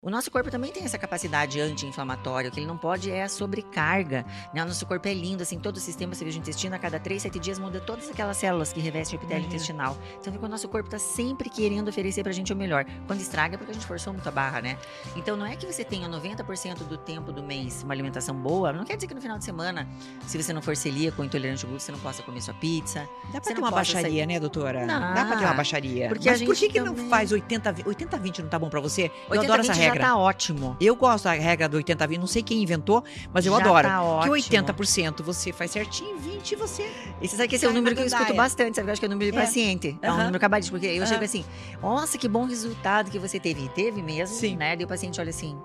[0.00, 4.24] O nosso corpo também tem essa capacidade anti-inflamatória, que ele não pode é a sobrecarga.
[4.54, 4.62] Né?
[4.62, 7.00] O nosso corpo é lindo, assim, todo o sistema você veja o intestino, a cada
[7.00, 9.48] 3, 7 dias muda todas aquelas células que revestem o epitélio uhum.
[9.48, 9.98] intestinal.
[10.20, 12.84] Então, o nosso corpo está sempre querendo oferecer pra gente o melhor.
[13.08, 14.78] Quando estraga, é porque a gente forçou muito a barra, né?
[15.16, 18.84] Então, não é que você tenha 90% do tempo do mês uma alimentação boa, não
[18.84, 19.88] quer dizer que no final de semana,
[20.28, 23.00] se você não for celíaco ou intolerante ao glúten, você não possa comer sua pizza.
[23.32, 24.26] Dá pra ter uma baixaria, sair...
[24.26, 24.86] né, doutora?
[24.86, 25.12] Não.
[25.12, 26.08] Dá pra ter uma baixaria.
[26.08, 27.02] Porque Mas por que, que também...
[27.02, 27.82] não faz 80-20?
[27.82, 29.10] 80-20 não tá bom pra você?
[29.28, 29.87] Eu adoro essa regra.
[29.94, 30.76] Já tá ótimo.
[30.80, 33.02] Eu gosto da regra do 80-20, não sei quem inventou,
[33.32, 33.88] mas eu Já adoro.
[33.88, 34.34] Tá ótimo.
[34.34, 36.90] que 80% você faz certinho, 20% você.
[37.20, 38.88] Você sabe que esse é um número que eu escuto bastante, sabe?
[38.88, 39.40] Eu acho que é o número de é.
[39.40, 39.98] paciente.
[40.00, 41.06] É um número cabalístico, porque eu uhum.
[41.06, 41.44] chego assim,
[41.82, 43.68] nossa, que bom resultado que você teve.
[43.70, 44.56] Teve mesmo, Sim.
[44.56, 44.76] né?
[44.78, 45.56] E o paciente olha assim,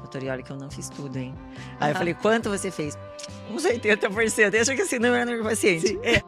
[0.00, 1.34] doutor, e olha que eu não fiz tudo, hein?
[1.78, 2.98] Aí eu falei, quanto você fez?
[3.50, 4.54] Uns 80%.
[4.54, 5.88] Eu acho que esse número é o número do paciente.
[5.88, 6.22] Sim, é.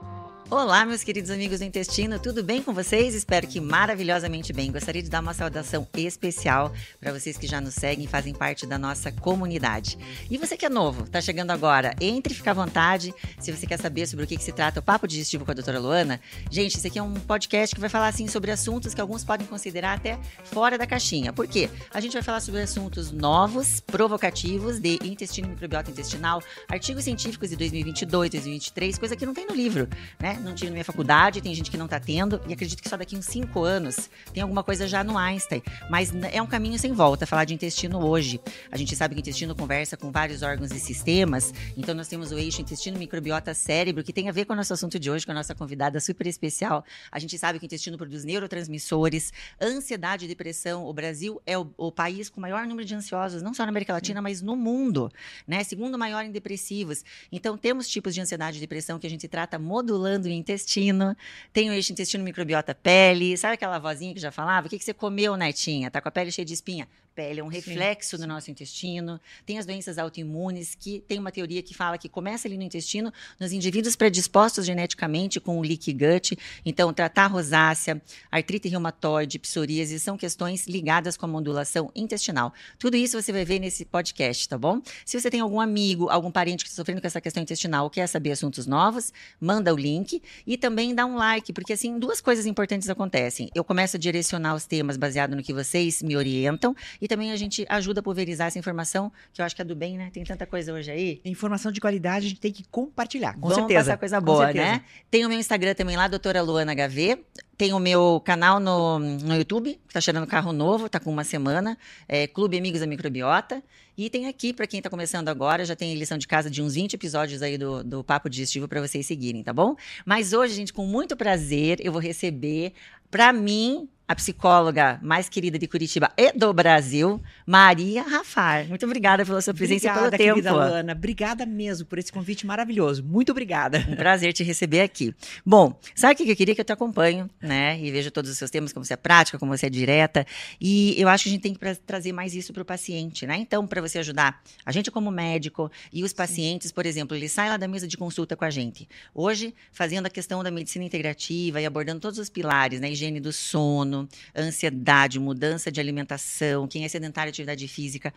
[0.54, 3.14] Olá, meus queridos amigos do intestino, tudo bem com vocês?
[3.14, 4.70] Espero que maravilhosamente bem.
[4.70, 6.70] Gostaria de dar uma saudação especial
[7.00, 9.96] para vocês que já nos seguem e fazem parte da nossa comunidade.
[10.30, 13.14] E você que é novo, está chegando agora, entre e fica à vontade.
[13.40, 15.54] Se você quer saber sobre o que, que, se trata o Papo Digestivo com a
[15.54, 19.00] doutora Luana, gente, esse aqui é um podcast que vai falar assim sobre assuntos que
[19.00, 21.32] alguns podem considerar até fora da caixinha.
[21.32, 21.70] Por quê?
[21.94, 27.48] A gente vai falar sobre assuntos novos, provocativos de intestino e microbiota intestinal, artigos científicos
[27.48, 29.88] de 2022, 2023, coisa que não tem no livro,
[30.20, 30.41] né?
[30.42, 32.96] Não tive na minha faculdade, tem gente que não está tendo, e acredito que só
[32.96, 35.62] daqui uns cinco anos tem alguma coisa já no Einstein.
[35.88, 38.40] Mas é um caminho sem volta falar de intestino hoje.
[38.70, 42.32] A gente sabe que o intestino conversa com vários órgãos e sistemas, então nós temos
[42.32, 45.24] o eixo intestino, microbiota, cérebro, que tem a ver com o nosso assunto de hoje,
[45.24, 46.84] com a nossa convidada super especial.
[47.10, 50.86] A gente sabe que o intestino produz neurotransmissores, ansiedade e depressão.
[50.86, 53.92] O Brasil é o, o país com maior número de ansiosos, não só na América
[53.92, 55.10] Latina, mas no mundo,
[55.46, 55.62] né?
[55.64, 57.04] Segundo maior em depressivos.
[57.30, 61.16] Então temos tipos de ansiedade e depressão que a gente trata modulando intestino,
[61.52, 63.36] tem o eixo intestino microbiota pele.
[63.36, 64.66] Sabe aquela vozinha que já falava?
[64.66, 65.90] O que, que você comeu, netinha?
[65.90, 66.88] Tá com a pele cheia de espinha?
[67.14, 68.22] Pele, é um reflexo Sim.
[68.22, 69.20] do nosso intestino.
[69.46, 73.12] Tem as doenças autoimunes, que tem uma teoria que fala que começa ali no intestino,
[73.38, 76.38] nos indivíduos predispostos geneticamente com o leaky gut.
[76.64, 78.00] Então, tratar rosácea,
[78.30, 82.52] artrite reumatoide, psoríase, são questões ligadas com a modulação intestinal.
[82.78, 84.80] Tudo isso você vai ver nesse podcast, tá bom?
[85.04, 88.06] Se você tem algum amigo, algum parente que está sofrendo com essa questão intestinal quer
[88.06, 92.46] saber assuntos novos, manda o link e também dá um like, porque assim, duas coisas
[92.46, 93.50] importantes acontecem.
[93.54, 97.36] Eu começo a direcionar os temas baseado no que vocês me orientam e também a
[97.36, 100.08] gente ajuda a pulverizar essa informação, que eu acho que é do bem, né?
[100.12, 101.20] Tem tanta coisa hoje aí.
[101.24, 103.80] Informação de qualidade a gente tem que compartilhar, com Vamos certeza.
[103.80, 104.84] passar coisa boa, né?
[105.10, 107.18] Tem o meu Instagram também lá, doutora Luana HV.
[107.58, 111.24] Tem o meu canal no, no YouTube, que tá cheirando carro novo, tá com uma
[111.24, 111.76] semana.
[112.08, 113.64] É Clube Amigos da Microbiota.
[113.98, 116.74] E tem aqui, para quem está começando agora, já tem lição de casa de uns
[116.74, 119.74] 20 episódios aí do, do Papo Digestivo para vocês seguirem, tá bom?
[120.06, 122.72] Mas hoje, gente, com muito prazer, eu vou receber,
[123.10, 128.66] para mim, a psicóloga mais querida de Curitiba e do Brasil, Maria Rafar.
[128.68, 130.48] Muito obrigada pela sua presença obrigada, e pelo tempo.
[130.48, 130.92] Obrigada, Ana.
[130.92, 133.02] Obrigada mesmo por esse convite maravilhoso.
[133.02, 133.84] Muito obrigada.
[133.88, 135.14] Um prazer te receber aqui.
[135.44, 137.78] Bom, sabe o que eu queria que eu te acompanho, né?
[137.80, 140.26] E veja todos os seus temas, como você é prática, como você é direta.
[140.60, 143.36] E eu acho que a gente tem que trazer mais isso para o paciente, né?
[143.36, 146.74] Então, para você ajudar a gente como médico e os pacientes, Sim.
[146.74, 148.88] por exemplo, ele sai lá da mesa de consulta com a gente.
[149.14, 152.90] Hoje, fazendo a questão da medicina integrativa e abordando todos os pilares, né?
[152.90, 153.91] Higiene do sono,
[154.36, 158.12] ansiedade, mudança de alimentação, quem é sedentário, atividade física.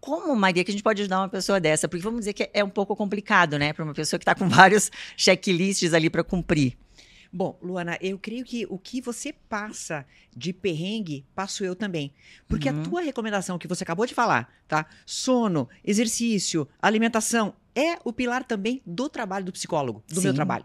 [0.00, 1.88] Como, Maria, que a gente pode ajudar uma pessoa dessa?
[1.88, 3.72] Porque vamos dizer que é um pouco complicado, né?
[3.72, 6.76] Para uma pessoa que está com vários checklists ali para cumprir.
[7.32, 12.12] Bom, Luana, eu creio que o que você passa de perrengue, passo eu também.
[12.46, 12.80] Porque uhum.
[12.80, 14.86] a tua recomendação que você acabou de falar, tá?
[15.04, 20.22] Sono, exercício, alimentação, é o pilar também do trabalho do psicólogo, do Sim.
[20.22, 20.64] meu trabalho.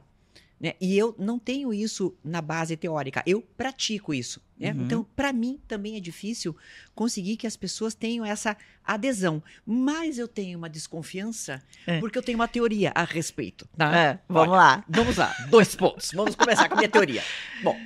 [0.59, 0.75] Né?
[0.79, 4.41] E eu não tenho isso na base teórica, eu pratico isso.
[4.57, 4.71] Né?
[4.71, 4.85] Uhum.
[4.85, 6.55] Então, para mim também é difícil
[6.95, 9.43] conseguir que as pessoas tenham essa adesão.
[9.65, 11.99] Mas eu tenho uma desconfiança é.
[11.99, 13.67] porque eu tenho uma teoria a respeito.
[13.77, 13.95] Tá?
[13.95, 14.85] É, vamos Olha, lá.
[14.87, 16.11] Vamos lá, dois pontos.
[16.13, 17.23] Vamos começar com a minha teoria.
[17.61, 17.77] Bom,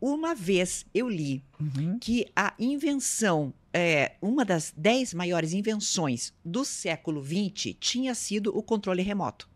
[0.00, 1.98] uma vez eu li uhum.
[1.98, 8.62] que a invenção é, uma das dez maiores invenções do século XX tinha sido o
[8.62, 9.48] controle remoto.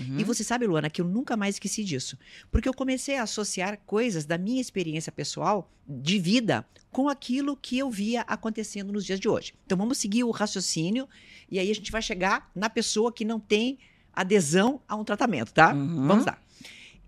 [0.00, 0.18] Uhum.
[0.18, 2.18] E você sabe, Luana, que eu nunca mais esqueci disso.
[2.50, 7.78] Porque eu comecei a associar coisas da minha experiência pessoal de vida com aquilo que
[7.78, 9.54] eu via acontecendo nos dias de hoje.
[9.64, 11.08] Então vamos seguir o raciocínio
[11.50, 13.78] e aí a gente vai chegar na pessoa que não tem
[14.12, 15.72] adesão a um tratamento, tá?
[15.72, 16.06] Uhum.
[16.06, 16.38] Vamos lá.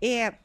[0.01, 0.35] É,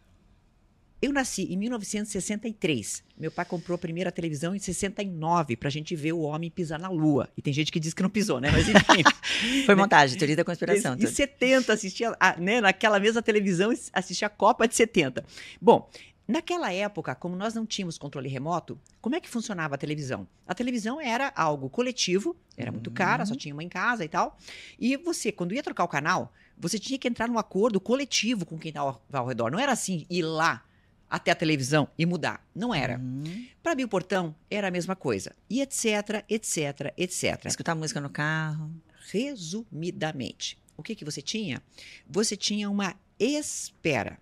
[1.00, 3.02] eu nasci em 1963.
[3.18, 6.78] Meu pai comprou a primeira televisão em 69 para a gente ver o homem pisar
[6.78, 7.28] na lua.
[7.36, 8.50] E tem gente que diz que não pisou, né?
[8.50, 9.02] Mas enfim.
[9.66, 10.94] Foi montagem, teoria da conspiração.
[10.94, 15.24] Em 70 assistia, a, né, naquela mesma televisão, assistia a Copa de 70.
[15.60, 15.88] Bom,
[16.28, 20.26] Naquela época, como nós não tínhamos controle remoto, como é que funcionava a televisão?
[20.44, 23.38] A televisão era algo coletivo, era muito cara, só uhum.
[23.38, 24.36] tinha uma em casa e tal.
[24.76, 28.58] E você, quando ia trocar o canal, você tinha que entrar num acordo coletivo com
[28.58, 29.52] quem estava ao redor.
[29.52, 30.64] Não era assim, ir lá
[31.08, 32.44] até a televisão e mudar.
[32.54, 32.98] Não era.
[32.98, 33.46] Uhum.
[33.62, 35.32] Para abrir o portão, era a mesma coisa.
[35.48, 37.44] E etc, etc, etc.
[37.46, 38.70] Escutar música no carro.
[39.10, 41.62] Resumidamente, o que, que você tinha?
[42.08, 44.18] Você tinha uma espera.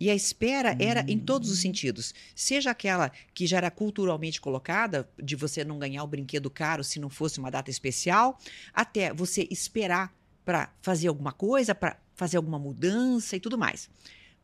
[0.00, 2.12] E a espera era em todos os sentidos.
[2.34, 6.98] Seja aquela que já era culturalmente colocada, de você não ganhar o brinquedo caro se
[6.98, 8.36] não fosse uma data especial,
[8.74, 10.12] até você esperar
[10.44, 13.88] para fazer alguma coisa, para fazer alguma mudança e tudo mais.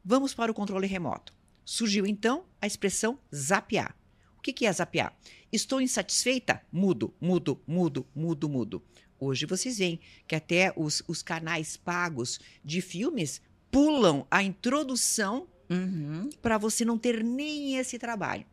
[0.05, 1.35] Vamos para o controle remoto.
[1.71, 3.95] Surgiu então a expressão zapear.
[4.39, 5.15] O que é zapear?
[5.53, 6.63] Estou insatisfeita?
[6.73, 8.83] Mudo, mudo, mudo, mudo, mudo.
[9.21, 16.31] Hoje vocês veem que até os, os canais pagos de filmes pulam a introdução uhum.
[16.41, 18.47] para você não ter nem esse trabalho.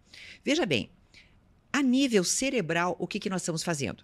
[0.43, 0.89] Veja bem,
[1.71, 4.03] a nível cerebral, o que, que nós estamos fazendo?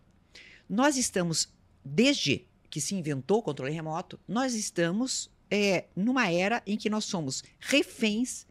[0.70, 1.50] Nós estamos,
[1.84, 7.04] desde que se inventou o controle remoto, nós estamos é, numa era em que nós
[7.04, 8.50] somos reféns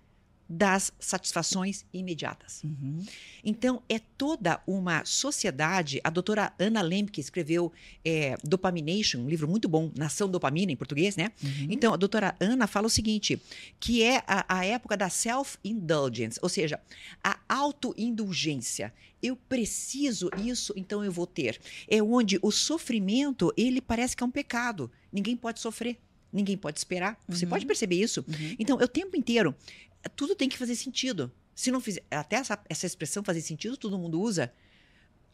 [0.53, 2.65] das satisfações imediatas.
[2.65, 3.07] Uhum.
[3.45, 6.01] Então, é toda uma sociedade.
[6.03, 7.73] A doutora Ana Lemke escreveu
[8.05, 11.31] é, Dopamination, um livro muito bom, Nação Dopamina, em português, né?
[11.41, 11.69] Uhum.
[11.71, 13.41] Então, a doutora Ana fala o seguinte:
[13.79, 16.81] que é a, a época da self-indulgence, ou seja,
[17.23, 18.93] a autoindulgência.
[19.23, 21.61] Eu preciso isso, então eu vou ter.
[21.87, 24.91] É onde o sofrimento, ele parece que é um pecado.
[25.13, 25.99] Ninguém pode sofrer.
[26.33, 27.21] Ninguém pode esperar.
[27.29, 27.51] Você uhum.
[27.51, 28.25] pode perceber isso?
[28.27, 28.57] Uhum.
[28.59, 29.55] Então, eu o tempo inteiro
[30.09, 31.33] tudo tem que fazer sentido.
[31.55, 34.53] Se não fizer, até essa, essa expressão fazer sentido, todo mundo usa.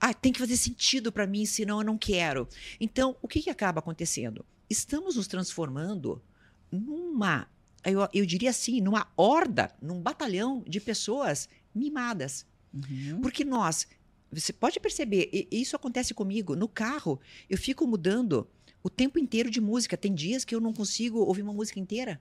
[0.01, 2.49] Ah, tem que fazer sentido para mim, senão eu não quero.
[2.81, 4.45] Então, o que, que acaba acontecendo?
[4.69, 6.23] Estamos nos transformando
[6.71, 7.49] numa,
[7.85, 12.45] eu, eu diria assim, numa horda, num batalhão de pessoas mimadas.
[12.75, 13.21] Uhum.
[13.21, 13.87] Porque nós,
[14.31, 16.57] você pode perceber, isso acontece comigo.
[16.57, 18.47] No carro, eu fico mudando
[18.83, 19.97] o tempo inteiro de música.
[19.97, 22.21] Tem dias que eu não consigo ouvir uma música inteira.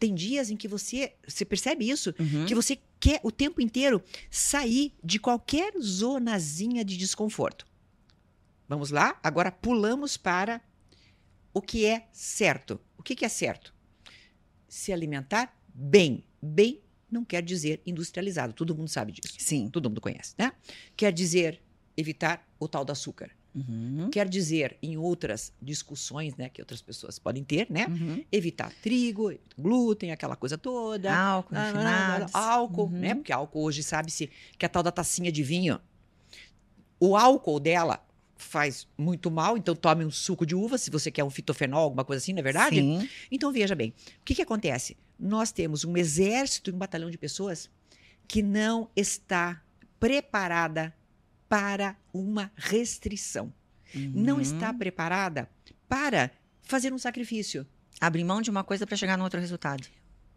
[0.00, 2.46] Tem dias em que você, você percebe isso, uhum.
[2.46, 7.66] que você quer o tempo inteiro sair de qualquer zonazinha de desconforto.
[8.66, 9.20] Vamos lá?
[9.22, 10.62] Agora pulamos para
[11.52, 12.80] o que é certo.
[12.96, 13.74] O que, que é certo?
[14.66, 16.24] Se alimentar bem.
[16.40, 16.80] Bem
[17.10, 18.54] não quer dizer industrializado.
[18.54, 19.34] Todo mundo sabe disso.
[19.38, 19.68] Sim.
[19.68, 20.52] Todo mundo conhece, né?
[20.96, 21.60] Quer dizer
[21.94, 23.30] evitar o tal do açúcar.
[23.54, 24.10] Uhum.
[24.10, 27.86] Quer dizer, em outras discussões né, que outras pessoas podem ter, né?
[27.88, 28.24] Uhum.
[28.30, 31.12] Evitar trigo, glúten, aquela coisa toda.
[31.12, 32.90] Álcool, ah, não, álcool, uhum.
[32.90, 33.14] né?
[33.14, 35.80] Porque álcool hoje sabe-se que a tal da tacinha de vinho,
[37.00, 38.04] o álcool dela
[38.36, 42.04] faz muito mal, então tome um suco de uva se você quer um fitofenol, alguma
[42.04, 42.76] coisa assim, não é verdade?
[42.76, 43.08] Sim.
[43.30, 44.96] Então veja bem, o que, que acontece?
[45.18, 47.68] Nós temos um exército, um batalhão de pessoas
[48.26, 49.62] que não está
[49.98, 50.94] preparada
[51.50, 53.52] para uma restrição.
[53.92, 54.12] Uhum.
[54.14, 55.50] Não está preparada
[55.88, 56.30] para
[56.62, 57.66] fazer um sacrifício.
[58.00, 59.88] Abrir mão de uma coisa para chegar no outro resultado.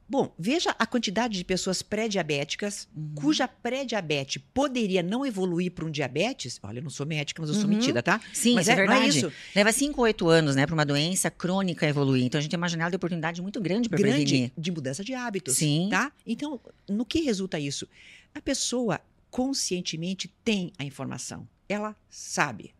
[0.09, 3.13] Bom, veja a quantidade de pessoas pré-diabéticas uhum.
[3.13, 6.59] cuja pré-diabetes poderia não evoluir para um diabetes.
[6.63, 7.75] Olha, eu não sou médica, mas eu sou uhum.
[7.77, 8.19] metida, tá?
[8.33, 9.05] Sim, mas é, é, verdade.
[9.05, 9.31] É isso.
[9.55, 12.25] Leva 5 ou 8 anos, né, para uma doença crônica evoluir.
[12.25, 14.51] Então a gente tem uma janela de oportunidade muito grande para prevenir.
[14.57, 15.57] de mudança de hábitos.
[15.57, 15.89] Sim.
[15.91, 16.11] Tá?
[16.25, 17.87] Então, no que resulta isso?
[18.33, 18.99] A pessoa
[19.33, 21.49] conscientemente tem a informação.
[21.67, 22.75] Ela sabe,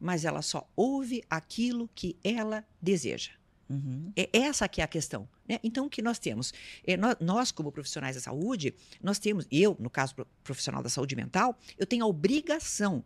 [0.00, 3.32] mas ela só ouve aquilo que ela deseja.
[3.68, 4.10] Uhum.
[4.16, 5.28] É essa que é a questão.
[5.46, 5.60] Né?
[5.62, 6.54] Então, o que nós temos?
[6.82, 11.14] É, nós, nós, como profissionais da saúde, nós temos, eu, no caso profissional da saúde
[11.14, 13.04] mental, eu tenho a obrigação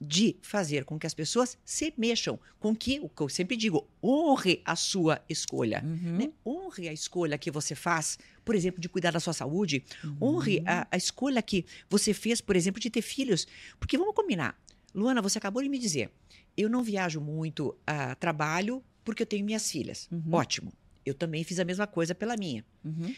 [0.00, 3.86] de fazer com que as pessoas se mexam, com que, o que eu sempre digo,
[4.02, 5.82] honre a sua escolha.
[5.84, 6.16] Uhum.
[6.16, 6.32] Né?
[6.44, 9.84] Honre a escolha que você faz, por exemplo, de cuidar da sua saúde.
[10.02, 10.16] Uhum.
[10.20, 13.46] Honre a, a escolha que você fez, por exemplo, de ter filhos.
[13.78, 14.58] Porque vamos combinar.
[14.94, 16.10] Luana, você acabou de me dizer,
[16.56, 20.08] eu não viajo muito a trabalho porque eu tenho minhas filhas.
[20.10, 20.32] Uhum.
[20.32, 20.72] Ótimo.
[21.04, 22.64] Eu também fiz a mesma coisa pela minha.
[22.82, 23.14] Uhum.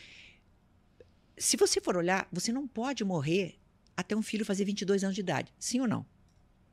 [1.36, 3.56] Se você for olhar, você não pode morrer
[3.96, 5.52] até um filho fazer 22 anos de idade.
[5.58, 6.04] Sim ou não?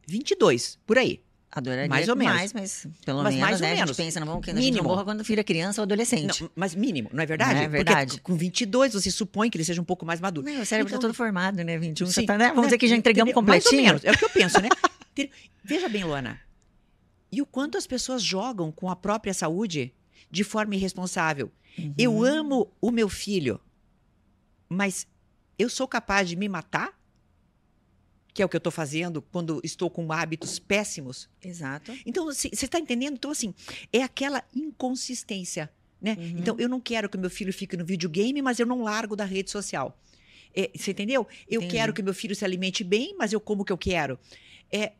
[0.09, 1.21] 22, por aí.
[1.51, 2.35] Adoraria mais ou menos.
[2.35, 3.73] Mais, mas pelo mas menos, mais ou né?
[3.73, 3.83] menos.
[3.83, 6.43] A gente pensa, não vamos que a gente morra quando filho é criança ou adolescente.
[6.43, 7.55] Não, mas mínimo, não é verdade?
[7.55, 8.11] Não é verdade.
[8.11, 10.45] Porque com 22 você supõe que ele seja um pouco mais maduro.
[10.45, 11.77] Não, o cérebro está então, todo formado, né?
[11.77, 12.49] 21, sim, tá, né?
[12.49, 12.67] Vamos né?
[12.67, 13.81] dizer que já entregamos completinho.
[13.81, 14.69] Mais ou menos, é o que eu penso, né?
[15.63, 16.39] Veja bem, Luana.
[17.31, 19.91] E o quanto as pessoas jogam com a própria saúde
[20.29, 21.51] de forma irresponsável.
[21.77, 21.93] Uhum.
[21.97, 23.59] Eu amo o meu filho,
[24.67, 25.07] mas
[25.57, 26.98] eu sou capaz de me matar
[28.39, 31.29] que é o que eu estou fazendo quando estou com hábitos péssimos.
[31.43, 31.93] Exato.
[32.05, 33.15] Então, você está entendendo?
[33.15, 33.53] Então, assim,
[33.91, 35.69] é aquela inconsistência.
[36.01, 36.15] Né?
[36.17, 36.35] Uhum.
[36.37, 39.25] Então, eu não quero que meu filho fique no videogame, mas eu não largo da
[39.25, 39.99] rede social.
[40.55, 41.27] É, você entendeu?
[41.49, 41.75] Eu Entendi.
[41.75, 44.17] quero que meu filho se alimente bem, mas eu como o que eu quero.
[44.71, 44.93] É,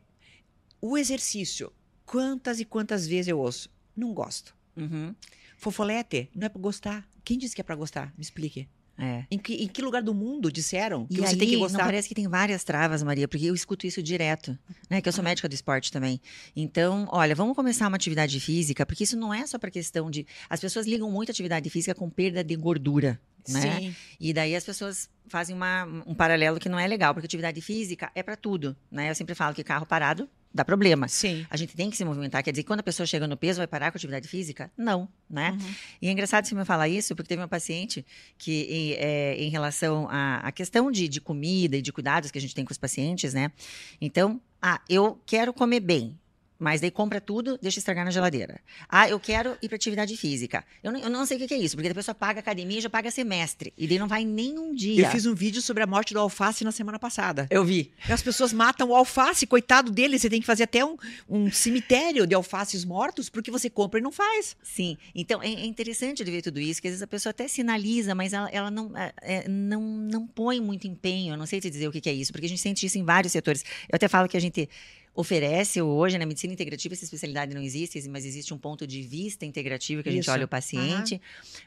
[0.78, 1.72] o exercício.
[2.04, 3.70] Quantas e quantas vezes eu ouço?
[3.96, 4.54] Não gosto.
[4.76, 5.14] Uhum.
[5.56, 7.08] Fofolete, não é para gostar.
[7.24, 8.12] Quem disse que é para gostar?
[8.18, 8.68] Me explique.
[9.00, 9.24] É.
[9.30, 11.78] Em, que, em que lugar do mundo disseram que e você aí, tem que gostar?
[11.78, 14.58] Não parece que tem várias travas, Maria, porque eu escuto isso direto,
[14.90, 15.00] né?
[15.00, 16.20] Que eu sou médica do esporte também.
[16.54, 20.26] Então, olha, vamos começar uma atividade física, porque isso não é só para questão de.
[20.48, 23.18] As pessoas ligam muito a atividade física com perda de gordura.
[23.48, 23.80] Né?
[23.80, 23.96] Sim.
[24.20, 28.12] E daí as pessoas fazem uma, um paralelo que não é legal, porque atividade física
[28.14, 29.10] é para tudo, né?
[29.10, 31.08] Eu sempre falo que carro parado dá problema.
[31.08, 31.46] Sim.
[31.48, 32.42] A gente tem que se movimentar.
[32.42, 34.70] Quer dizer, quando a pessoa chega no peso, vai parar com a atividade física?
[34.76, 35.52] Não, né?
[35.52, 35.74] Uhum.
[36.02, 38.04] E é engraçado você me falar isso, porque teve uma paciente
[38.36, 42.38] que, em, é, em relação à, à questão de, de comida e de cuidados que
[42.38, 43.52] a gente tem com os pacientes, né?
[44.00, 46.18] Então, ah, eu quero comer bem.
[46.60, 48.60] Mas daí compra tudo, deixa estragar na geladeira.
[48.86, 50.62] Ah, eu quero ir para atividade física.
[50.82, 52.80] Eu não, eu não sei o que é isso, porque a pessoa paga academia e
[52.82, 53.72] já paga semestre.
[53.78, 55.06] E daí não vai nem um dia.
[55.06, 57.46] Eu fiz um vídeo sobre a morte do alface na semana passada.
[57.48, 57.90] Eu vi.
[58.06, 60.18] As pessoas matam o alface, coitado dele.
[60.18, 64.02] Você tem que fazer até um, um cemitério de alfaces mortos, porque você compra e
[64.02, 64.54] não faz.
[64.62, 64.98] Sim.
[65.14, 68.14] Então é, é interessante de ver tudo isso, que às vezes a pessoa até sinaliza,
[68.14, 71.32] mas ela, ela não, é, é não, não põe muito empenho.
[71.32, 73.04] Eu não sei te dizer o que é isso, porque a gente sente isso em
[73.04, 73.64] vários setores.
[73.88, 74.68] Eu até falo que a gente
[75.14, 79.44] oferece hoje na medicina integrativa essa especialidade não existe, mas existe um ponto de vista
[79.44, 80.30] integrativo que a gente Isso.
[80.30, 81.20] olha o paciente, uhum.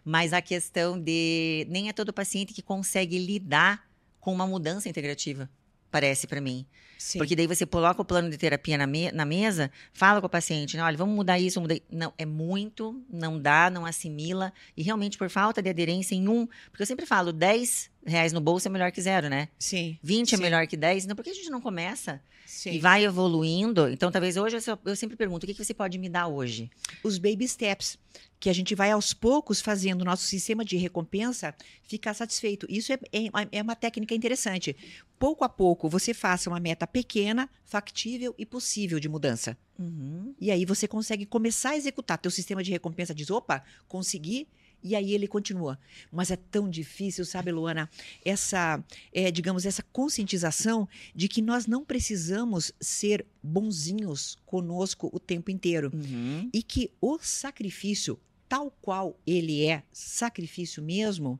[0.05, 3.87] mas a questão de nem é todo paciente que consegue lidar
[4.19, 5.49] com uma mudança integrativa,
[5.91, 6.65] parece para mim.
[6.97, 7.17] Sim.
[7.17, 10.29] Porque daí você coloca o plano de terapia na, me na mesa, fala com o
[10.29, 10.83] paciente, né?
[10.83, 11.85] olha, vamos mudar isso, vamos mudar...
[11.91, 14.53] Não, é muito, não dá, não assimila.
[14.77, 16.47] E realmente, por falta de aderência em um...
[16.71, 19.49] Porque eu sempre falo, 10 reais no bolso é melhor que zero, né?
[19.59, 19.99] Sim.
[20.01, 20.41] 20 é Sim.
[20.41, 21.03] é melhor que 10.
[21.03, 22.21] Então, por que a gente não começa
[22.53, 22.73] Sim.
[22.73, 23.89] e vai evoluindo?
[23.89, 26.69] Então, talvez hoje eu, eu sempre pergunto, o que, que você pode me dar hoje?
[27.03, 27.97] Os baby steps
[28.39, 32.67] que a gente vai aos poucos fazendo o nosso sistema de recompensa ficar satisfeito.
[32.69, 34.75] Isso é, é, é, uma técnica interessante.
[35.17, 39.57] Pouco a pouco, você faça uma meta pequena, factível e possível de mudança.
[39.79, 40.35] Uhum.
[40.39, 42.19] E aí você consegue começar a executar.
[42.19, 44.47] Teu sistema de recompensa diz, opa, consegui,
[44.83, 45.79] e aí ele continua.
[46.11, 47.89] Mas é tão difícil, sabe, Luana,
[48.23, 55.49] essa, é, digamos, essa conscientização de que nós não precisamos ser bonzinhos conosco o tempo
[55.49, 55.91] inteiro.
[55.93, 56.49] Uhum.
[56.53, 61.39] E que o sacrifício, tal qual ele é sacrifício mesmo,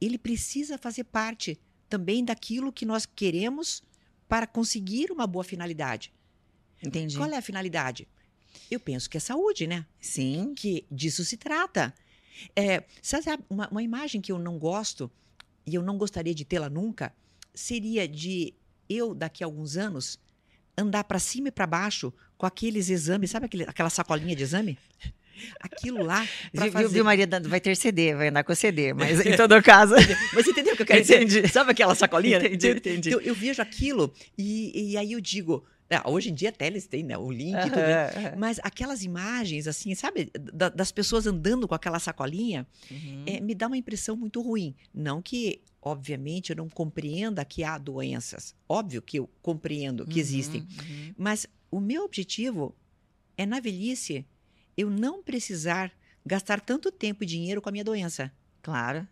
[0.00, 3.82] ele precisa fazer parte também daquilo que nós queremos
[4.28, 6.12] para conseguir uma boa finalidade.
[6.82, 7.16] Entendi.
[7.16, 8.08] Qual é a finalidade?
[8.70, 9.86] Eu penso que é saúde, né?
[10.00, 10.54] Sim.
[10.54, 11.94] Que disso se trata.
[12.54, 15.10] É, sabe, uma, uma imagem que eu não gosto,
[15.66, 17.12] e eu não gostaria de tê-la nunca,
[17.54, 18.54] seria de
[18.88, 20.18] eu, daqui a alguns anos,
[20.76, 24.78] andar para cima e para baixo com aqueles exames, sabe aquele, aquela sacolinha de exame?
[25.60, 26.26] Aquilo lá.
[26.52, 26.88] Viu, fazer...
[26.88, 27.28] viu, Maria?
[27.44, 29.94] Vai ter CD, vai andar com CD, mas em todo caso.
[30.32, 31.24] mas entendeu o que eu quero entendi.
[31.24, 31.48] dizer?
[31.48, 32.38] Sabe aquela sacolinha?
[32.38, 33.10] Entendi, entendi.
[33.10, 35.64] Eu, eu vejo aquilo e, e aí eu digo,
[35.94, 37.54] ah, hoje em dia até eles têm né, o link.
[37.54, 38.34] Né?
[38.36, 43.24] Mas aquelas imagens, assim, sabe, da, das pessoas andando com aquela sacolinha, uhum.
[43.26, 44.74] é, me dá uma impressão muito ruim.
[44.92, 48.54] Não que, obviamente, eu não compreenda que há doenças.
[48.68, 50.60] Óbvio que eu compreendo que uhum, existem.
[50.60, 51.14] Uhum.
[51.16, 52.74] Mas o meu objetivo
[53.36, 54.26] é, na velhice,
[54.76, 55.92] eu não precisar
[56.24, 58.32] gastar tanto tempo e dinheiro com a minha doença.
[58.62, 59.06] Claro.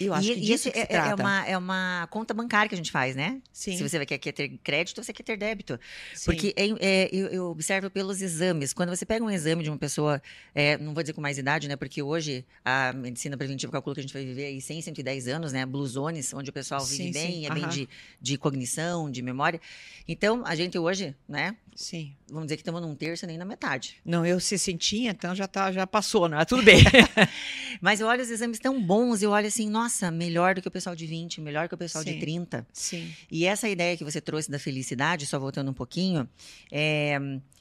[0.00, 2.78] Eu acho e, que disso que é, é, uma, é uma conta bancária que a
[2.78, 3.40] gente faz, né?
[3.52, 3.76] Sim.
[3.76, 5.78] Se você quer, quer ter crédito, você quer ter débito.
[6.14, 6.24] Sim.
[6.26, 8.72] Porque é, é, eu, eu, observo pelos exames.
[8.72, 10.20] Quando você pega um exame de uma pessoa,
[10.54, 11.76] é, não vou dizer com mais idade, né?
[11.76, 15.52] Porque hoje a medicina preventiva calcula que a gente vai viver aí 100, 110 anos,
[15.52, 15.64] né?
[15.64, 17.46] Blue zones, onde o pessoal vive sim, bem, sim.
[17.46, 17.88] é bem de,
[18.20, 19.60] de cognição, de memória.
[20.06, 21.56] Então, a gente hoje, né?
[21.76, 22.16] Sim.
[22.28, 23.96] Vamos dizer que estamos num terço nem na metade.
[24.04, 26.42] Não, eu se sentia, então já, tá, já passou, né?
[26.46, 26.82] Tudo bem.
[27.82, 30.70] Mas eu olho os exames tão bons, eu olho assim, nossa, melhor do que o
[30.70, 32.14] pessoal de 20, melhor que o pessoal Sim.
[32.14, 32.66] de 30.
[32.72, 33.12] Sim.
[33.30, 36.26] E essa ideia que você trouxe da felicidade, só voltando um pouquinho,
[36.72, 37.18] é,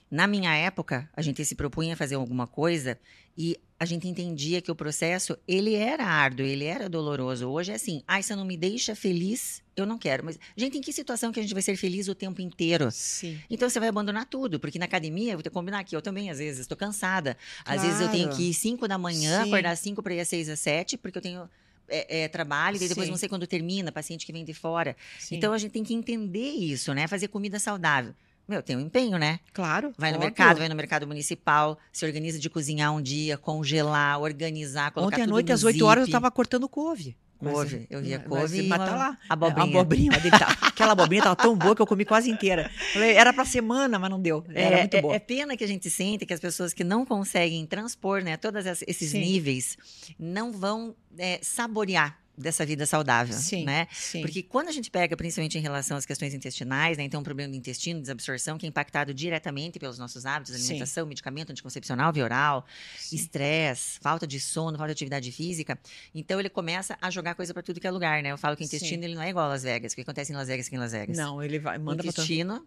[0.10, 2.98] na minha época, a gente se propunha a fazer alguma coisa
[3.38, 7.50] e a gente entendia que o processo, ele era árduo, ele era doloroso.
[7.50, 10.24] Hoje é assim, ai, ah, você não me deixa feliz, eu não quero.
[10.24, 12.90] Mas, gente, em que situação que a gente vai ser feliz o tempo inteiro?
[12.92, 13.38] Sim.
[13.50, 16.30] Então você vai abandonar tudo, porque na academia, vou ter que combinar aqui, eu também
[16.30, 17.36] às vezes estou cansada.
[17.66, 19.50] Às vezes eu tenho que ir 5 da manhã, Sim.
[19.50, 21.50] acordar 5 para ir às 6 às 7, porque eu tenho
[21.88, 24.96] é, é, trabalho, e depois não sei quando termina, paciente que vem de fora.
[25.20, 25.36] Sim.
[25.36, 27.08] Então a gente tem que entender isso, né?
[27.08, 28.14] Fazer comida saudável.
[28.48, 29.40] Meu, tem um empenho, né?
[29.54, 29.92] Claro.
[29.98, 30.30] Vai no óbvio.
[30.30, 35.24] mercado, vai no mercado municipal, se organiza de cozinhar um dia, congelar, organizar, colocar Ontem
[35.24, 37.18] à noite, às 8 horas, eu estava cortando couve.
[37.38, 39.18] Couve, eu via couve e tá lá.
[39.30, 39.66] abobrinha.
[39.66, 40.12] A abobrinha,
[40.62, 42.72] aquela abobrinha tava tão boa que eu comi quase inteira.
[42.96, 44.44] Era pra semana, mas não deu.
[44.54, 45.14] Era é, muito boa.
[45.14, 48.38] É, é, pena que a gente sente que as pessoas que não conseguem transpor, né,
[48.38, 49.20] todos esses Sim.
[49.20, 49.78] níveis,
[50.18, 53.88] não vão é, saborear dessa vida saudável, sim, né?
[53.92, 54.22] Sim.
[54.22, 57.04] Porque quando a gente pega, principalmente em relação às questões intestinais, né?
[57.04, 61.10] Então, um problema do intestino, desabsorção, que é impactado diretamente pelos nossos hábitos, alimentação, sim.
[61.10, 62.66] medicamento anticoncepcional, via oral,
[63.12, 65.80] estresse, falta de sono, falta de atividade física.
[66.14, 68.32] Então, ele começa a jogar coisa para tudo que é lugar, né?
[68.32, 69.94] Eu falo que o intestino ele não é igual a Las Vegas.
[69.94, 71.18] O que acontece em Las Vegas aqui em Las Vegas?
[71.18, 72.66] Não, ele vai, manda o intestino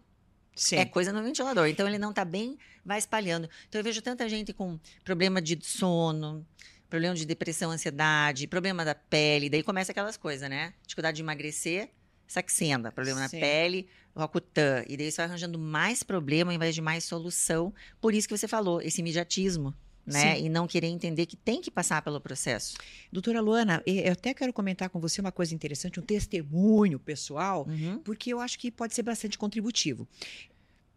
[0.73, 1.67] é coisa no ventilador.
[1.67, 3.49] Então, ele não está bem, vai espalhando.
[3.67, 6.45] Então, eu vejo tanta gente com problema de sono,
[6.89, 10.73] problema de depressão, ansiedade, problema da pele, daí começa aquelas coisas, né?
[10.85, 11.89] Dificuldade de emagrecer,
[12.27, 13.37] saxenda, problema Sim.
[13.37, 14.83] na pele, Rocutan.
[14.87, 17.73] E daí você vai arranjando mais problema ao invés de mais solução.
[18.01, 19.73] Por isso que você falou, esse imediatismo.
[20.05, 20.35] Né?
[20.35, 20.45] Sim.
[20.45, 22.75] E não querer entender que tem que passar pelo processo.
[23.11, 27.99] Doutora Luana, eu até quero comentar com você uma coisa interessante, um testemunho pessoal, uhum.
[27.99, 30.07] porque eu acho que pode ser bastante contributivo.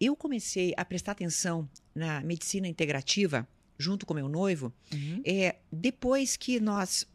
[0.00, 3.46] Eu comecei a prestar atenção na medicina integrativa
[3.82, 5.22] junto com meu noivo, uhum.
[5.24, 7.06] é, depois que nós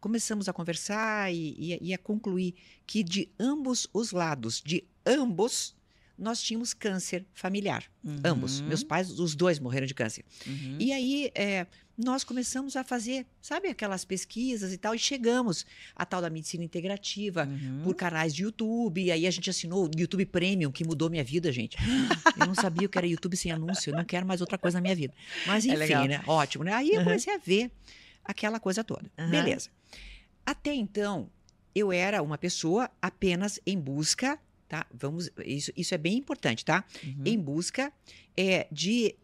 [0.00, 2.54] começamos a conversar e, e, e, a concluir
[2.86, 5.74] que de ambos os lados, de ambos,
[6.18, 7.90] nós tínhamos câncer familiar.
[8.04, 8.20] Uhum.
[8.22, 8.60] Ambos.
[8.60, 10.24] Meus pais, os dois morreram de câncer.
[10.46, 10.76] Uhum.
[10.78, 16.04] E aí, é, nós começamos a fazer, sabe, aquelas pesquisas e tal, e chegamos à
[16.04, 17.82] tal da medicina integrativa uhum.
[17.84, 19.02] por canais de YouTube.
[19.02, 21.76] E aí a gente assinou o YouTube Premium, que mudou minha vida, gente.
[22.38, 24.78] Eu não sabia o que era YouTube sem anúncio, eu não quero mais outra coisa
[24.78, 25.14] na minha vida.
[25.46, 26.22] Mas é enfim, é né?
[26.26, 26.72] Ótimo, né?
[26.72, 27.70] Aí eu comecei a ver
[28.24, 29.10] aquela coisa toda.
[29.30, 29.70] Beleza.
[30.44, 31.30] Até então,
[31.74, 34.84] eu era uma pessoa apenas em busca, tá?
[34.92, 36.84] Vamos, isso, isso é bem importante, tá?
[37.02, 37.22] Uhum.
[37.24, 37.92] Em busca
[38.36, 39.14] é, de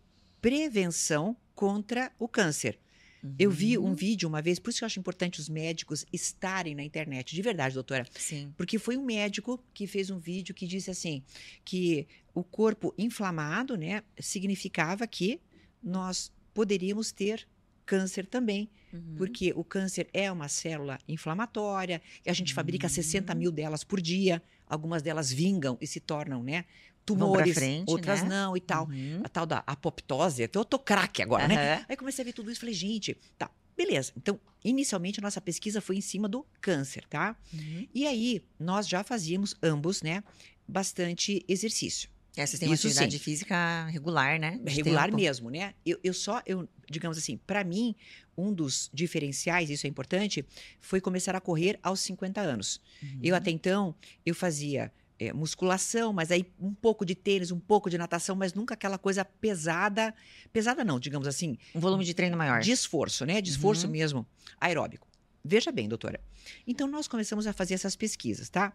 [0.41, 2.79] prevenção contra o câncer.
[3.23, 3.35] Uhum.
[3.39, 3.95] Eu vi um uhum.
[3.95, 7.43] vídeo uma vez, por isso que eu acho importante os médicos estarem na internet, de
[7.43, 8.07] verdade, doutora.
[8.15, 8.51] Sim.
[8.57, 11.23] Porque foi um médico que fez um vídeo que disse assim:
[11.63, 15.39] que o corpo inflamado, né, significava que
[15.83, 17.47] nós poderíamos ter
[17.85, 18.71] câncer também.
[18.91, 19.17] Uhum.
[19.19, 22.55] Porque o câncer é uma célula inflamatória, e a gente uhum.
[22.55, 26.65] fabrica 60 mil delas por dia, algumas delas vingam e se tornam, né?
[27.05, 28.29] Tumores, frente, outras né?
[28.29, 28.87] não e tal.
[28.89, 29.21] Uhum.
[29.25, 31.55] A tal da apoptose, eu tô craque agora, uhum.
[31.55, 31.85] né?
[31.89, 34.13] Aí comecei a ver tudo isso e falei, gente, tá, beleza.
[34.17, 37.37] Então, inicialmente a nossa pesquisa foi em cima do câncer, tá?
[37.53, 37.89] Uhum.
[37.95, 40.23] E aí nós já fazíamos ambos, né,
[40.67, 42.09] bastante exercício.
[42.37, 43.19] É, vocês têm uma atividade sim.
[43.19, 44.61] física regular, né?
[44.63, 45.17] De regular tempo.
[45.17, 45.75] mesmo, né?
[45.85, 47.95] Eu, eu só, eu, digamos assim, para mim,
[48.37, 50.45] um dos diferenciais, isso é importante,
[50.81, 52.81] foi começar a correr aos 50 anos.
[53.03, 53.19] Uhum.
[53.23, 57.91] Eu até então, eu fazia é, musculação, mas aí um pouco de tênis, um pouco
[57.91, 60.15] de natação, mas nunca aquela coisa pesada.
[60.51, 61.59] Pesada não, digamos assim.
[61.75, 62.61] Um volume de treino maior.
[62.61, 63.43] De esforço, né?
[63.43, 63.93] De esforço uhum.
[63.93, 64.27] mesmo,
[64.59, 65.07] aeróbico.
[65.45, 66.19] Veja bem, doutora.
[66.67, 68.75] Então, nós começamos a fazer essas pesquisas, tá?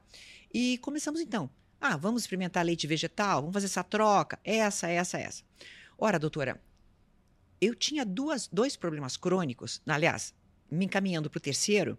[0.54, 1.50] E começamos então.
[1.82, 5.44] Ah, vamos experimentar leite vegetal, vamos fazer essa troca, essa, essa, essa.
[5.98, 6.62] Ora, doutora,
[7.60, 10.34] eu tinha duas, dois problemas crônicos, aliás,
[10.72, 11.98] me encaminhando para o terceiro,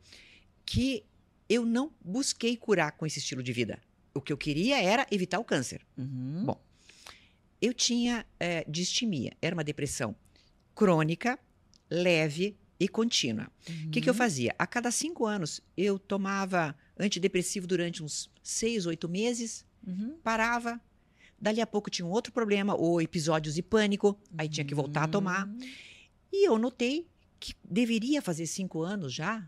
[0.65, 1.05] que
[1.49, 3.81] eu não busquei curar com esse estilo de vida
[4.17, 5.81] o que eu queria era evitar o câncer.
[5.97, 6.45] Uhum.
[6.45, 6.61] Bom,
[7.61, 10.15] eu tinha é, distimia, era uma depressão
[10.75, 11.39] crônica,
[11.91, 13.51] leve e contínua.
[13.69, 13.91] O uhum.
[13.91, 14.19] que, que eu uhum.
[14.19, 14.55] fazia?
[14.59, 20.19] A cada cinco anos, eu tomava antidepressivo durante uns seis, oito meses, uhum.
[20.23, 20.81] parava.
[21.39, 25.05] Dali a pouco tinha um outro problema, ou episódios de pânico, aí tinha que voltar
[25.05, 25.47] a tomar.
[25.47, 25.59] Uhum.
[26.33, 27.07] E eu notei
[27.39, 29.47] que deveria fazer cinco anos já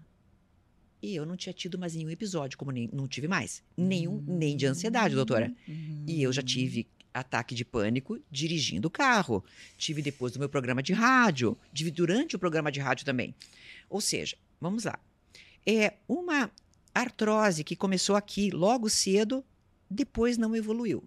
[1.01, 3.63] e eu não tinha tido mais nenhum episódio, como nem, não tive mais.
[3.77, 4.39] Nenhum, uhum.
[4.39, 5.53] nem de ansiedade, doutora.
[5.67, 6.05] Uhum.
[6.07, 9.45] E eu já tive ataque de pânico dirigindo o carro.
[9.77, 11.57] Tive depois do meu programa de rádio.
[11.73, 13.35] Tive durante o programa de rádio também.
[13.89, 14.99] Ou seja, vamos lá.
[15.67, 16.51] É uma
[16.95, 19.45] artrose que começou aqui logo cedo,
[19.91, 21.05] depois não evoluiu.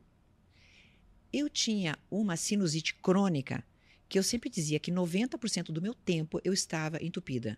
[1.33, 3.63] Eu tinha uma sinusite crônica
[4.07, 7.57] que eu sempre dizia que 90% do meu tempo eu estava entupida.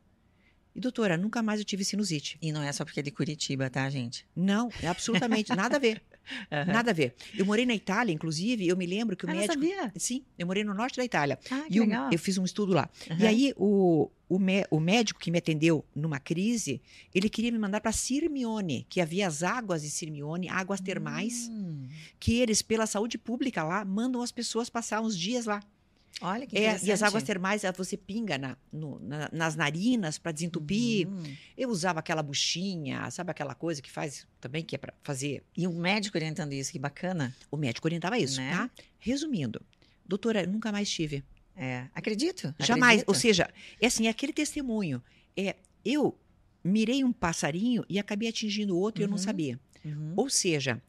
[0.75, 2.37] E doutora, nunca mais eu tive sinusite.
[2.41, 4.25] E não é só porque é de Curitiba, tá, gente?
[4.35, 6.01] Não, é absolutamente nada a ver.
[6.49, 6.71] Uhum.
[6.71, 7.13] Nada a ver.
[7.37, 9.53] Eu morei na Itália, inclusive, eu me lembro que o ah, médico.
[9.53, 9.91] Sabia?
[9.97, 11.37] Sim, eu morei no norte da Itália.
[11.51, 12.09] Ah, que e legal.
[12.13, 12.89] eu fiz um estudo lá.
[13.09, 13.17] Uhum.
[13.19, 16.81] E aí, o, o, me, o, médico que me atendeu numa crise,
[17.13, 21.87] ele queria me mandar para Sirmione, que havia as águas de Sirmione, águas termais, hum.
[22.19, 25.61] que eles, pela saúde pública lá, mandam as pessoas passar uns dias lá.
[26.21, 30.31] Olha que é, E as águas termais, você pinga na, no, na, nas narinas para
[30.31, 31.07] desentupir.
[31.07, 31.35] Uhum.
[31.57, 35.43] Eu usava aquela buchinha, sabe aquela coisa que faz também, que é para fazer.
[35.57, 37.35] E um médico orientando isso, que bacana.
[37.49, 38.51] O médico orientava isso, né?
[38.51, 38.69] tá?
[38.99, 39.61] Resumindo,
[40.05, 41.23] doutora, nunca mais tive.
[41.55, 42.53] É, acredito.
[42.59, 43.01] Jamais.
[43.01, 43.09] Acredito.
[43.09, 43.49] Ou seja,
[43.81, 45.03] é assim, é aquele testemunho.
[45.35, 46.17] É, eu
[46.63, 49.03] mirei um passarinho e acabei atingindo outro uhum.
[49.03, 49.23] e eu não uhum.
[49.23, 49.59] sabia.
[49.83, 50.13] Uhum.
[50.15, 50.81] Ou seja,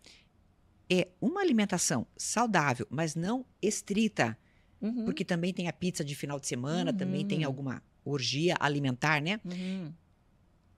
[0.89, 4.39] é uma alimentação saudável, mas não estrita.
[4.85, 5.07] Uhum.
[5.07, 7.47] Porque também tem a pizza de final de semana, também tem uhum.
[7.47, 9.41] alguma orgia alimentar, né?
[9.43, 9.91] Uhum.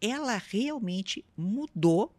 [0.00, 2.14] Ela realmente mudou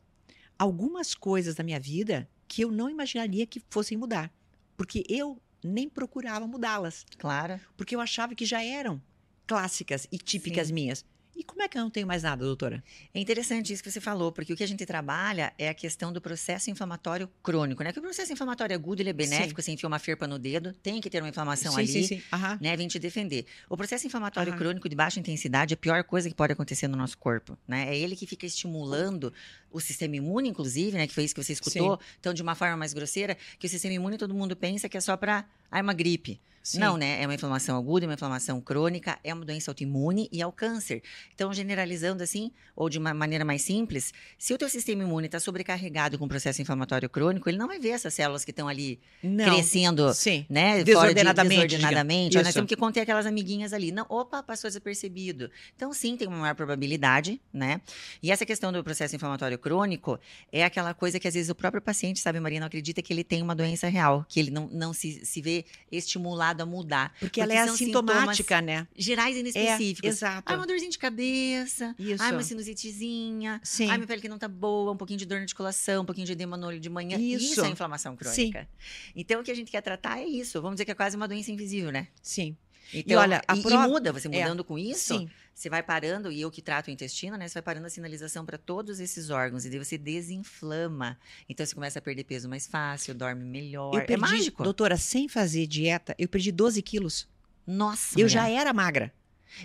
[0.59, 4.33] algumas coisas da minha vida que eu não imaginaria que fossem mudar.
[4.75, 7.05] Porque eu nem procurava mudá-las.
[7.17, 7.57] Claro.
[7.77, 9.01] Porque eu achava que já eram
[9.45, 10.73] clássicas e típicas Sim.
[10.73, 11.05] minhas.
[11.37, 12.83] E como é que eu não tenho mais nada, doutora?
[13.13, 16.11] É interessante isso que você falou, porque o que a gente trabalha é a questão
[16.11, 17.93] do processo inflamatório crônico, né?
[17.93, 19.65] Que o processo inflamatório agudo ele é benéfico, sim.
[19.67, 22.23] você enfia uma ferpa no dedo, tem que ter uma inflamação sim, ali, sim, sim.
[22.59, 22.75] né?
[22.75, 23.45] Vem te defender.
[23.69, 24.59] O processo inflamatório Aham.
[24.59, 27.87] crônico de baixa intensidade é a pior coisa que pode acontecer no nosso corpo, né?
[27.87, 29.31] É ele que fica estimulando
[29.71, 31.07] o sistema imune, inclusive, né?
[31.07, 31.99] Que foi isso que você escutou.
[32.19, 35.01] Então, de uma forma mais grosseira, que o sistema imune todo mundo pensa que é
[35.01, 36.39] só para ah, é uma gripe.
[36.67, 36.79] Sim.
[36.79, 37.21] Não, né?
[37.21, 40.51] É uma inflamação aguda, é uma inflamação crônica, é uma doença autoimune e é o
[40.51, 41.01] câncer.
[41.33, 45.39] Então, generalizando assim, ou de uma maneira mais simples, se o teu sistema imune está
[45.39, 48.99] sobrecarregado com o processo inflamatório crônico, ele não vai ver essas células que estão ali
[49.23, 49.45] não.
[49.45, 50.45] crescendo, Sim.
[50.49, 50.83] né?
[50.83, 51.61] Desordenadamente.
[51.61, 52.35] De, desordenadamente.
[52.35, 53.93] Nós temos que conter aquelas amiguinhas ali.
[53.93, 55.49] Não, opa, passou desapercebido.
[55.73, 57.79] Então, sim, tem uma maior probabilidade, né?
[58.21, 60.19] E essa questão do processo inflamatório crônico
[60.51, 63.23] é aquela coisa que às vezes o próprio paciente, sabe, Maria, não acredita que ele
[63.23, 67.09] tem uma doença real, que ele não, não se, se vê estimulado a mudar.
[67.11, 68.87] Porque, porque ela é assintomática, né?
[68.95, 70.03] Gerais e inespecíficos.
[70.03, 70.51] É, exato.
[70.51, 71.95] Ah, uma dorzinha de cabeça.
[71.97, 72.23] Isso.
[72.23, 73.59] Ah, uma sinusitezinha.
[73.63, 73.89] Sim.
[73.89, 76.25] Ah, minha pele que não tá boa, um pouquinho de dor na articulação, um pouquinho
[76.25, 77.17] de edema no olho de manhã.
[77.17, 78.61] Isso, isso é inflamação crônica.
[78.61, 79.11] Sim.
[79.15, 80.61] Então, o que a gente quer tratar é isso.
[80.61, 82.07] Vamos dizer que é quase uma doença invisível, né?
[82.21, 82.55] Sim.
[82.93, 83.85] Então, e olha, a e, prova...
[83.85, 84.31] e muda, você é.
[84.31, 84.63] mudando é.
[84.63, 85.29] com isso, Sim.
[85.53, 87.47] você vai parando, e eu que trato o intestino, né?
[87.47, 91.17] Você vai parando a sinalização para todos esses órgãos, e daí você desinflama.
[91.49, 93.93] Então você começa a perder peso mais fácil, dorme melhor.
[93.93, 94.63] Eu é perdi, é mágico.
[94.63, 97.27] Doutora, sem fazer dieta, eu perdi 12 quilos.
[97.65, 98.15] Nossa.
[98.15, 98.29] Eu mulher.
[98.29, 99.13] já era magra.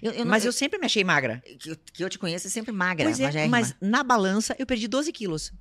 [0.01, 1.43] Eu, eu não, mas eu, eu, sempre me achei magra.
[1.59, 3.05] Que eu, que eu te conheço é sempre magra.
[3.05, 5.53] Pois é, mas na balança eu perdi 12 quilos.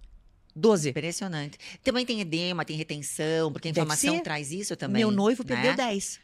[0.55, 0.89] 12.
[0.89, 1.57] Impressionante.
[1.83, 5.01] Também tem edema, tem retenção, porque a inflamação traz isso também.
[5.01, 5.55] Meu noivo né?
[5.55, 6.19] perdeu 10.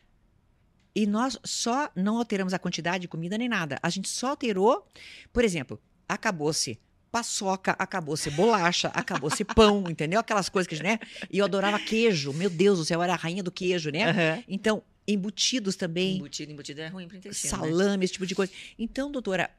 [0.98, 3.78] E nós só não alteramos a quantidade de comida nem nada.
[3.84, 4.84] A gente só alterou,
[5.32, 5.80] por exemplo,
[6.10, 6.80] acabou-se
[7.12, 10.20] paçoca, acabou-se bolacha, acabou-se pão, entendeu?
[10.20, 10.98] Aquelas coisas que, né?
[11.30, 12.34] E eu adorava queijo.
[12.34, 14.10] Meu Deus do céu, eu era a rainha do queijo, né?
[14.10, 14.44] Uhum.
[14.48, 16.16] Então, embutidos também.
[16.16, 17.54] Embutido, embutido é ruim para intestino.
[17.54, 17.60] Né?
[17.60, 18.04] Salame, né?
[18.04, 18.52] esse tipo de coisa.
[18.80, 19.52] Então, doutora,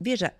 [0.00, 0.32] veja,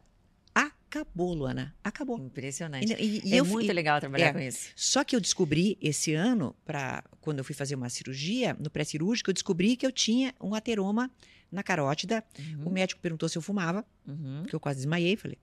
[1.01, 1.75] acabou, Luana.
[1.83, 2.19] Acabou.
[2.19, 2.93] Impressionante.
[2.99, 4.69] E, e é eu, muito e, legal trabalhar é, com isso.
[4.77, 9.31] Só que eu descobri esse ano, para quando eu fui fazer uma cirurgia, no pré-cirúrgico,
[9.31, 11.11] eu descobri que eu tinha um ateroma
[11.51, 12.25] na carótida.
[12.39, 12.69] Uhum.
[12.69, 14.45] O médico perguntou se eu fumava, uhum.
[14.49, 15.17] que eu quase desmaiei.
[15.17, 15.39] Falei,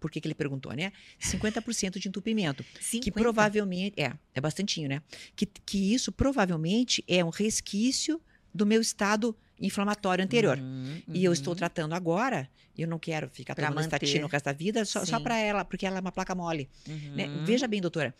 [0.00, 0.92] por que, que ele perguntou, né?
[1.20, 2.64] 50% de entupimento.
[2.80, 3.04] 50?
[3.04, 3.94] Que provavelmente.
[4.00, 5.02] É, é bastantinho, né?
[5.36, 8.20] Que, que isso provavelmente é um resquício
[8.54, 10.58] do meu estado inflamatório anterior.
[10.58, 11.14] Uhum, uhum.
[11.14, 11.56] E eu estou uhum.
[11.56, 13.96] tratando agora, eu não quero ficar pra tomando manter.
[13.96, 16.68] estatina o resto da vida, só, só para ela, porque ela é uma placa mole.
[17.14, 17.26] Né?
[17.26, 17.44] Uhum.
[17.44, 18.14] Veja bem, doutora.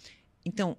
[0.44, 0.76] Então,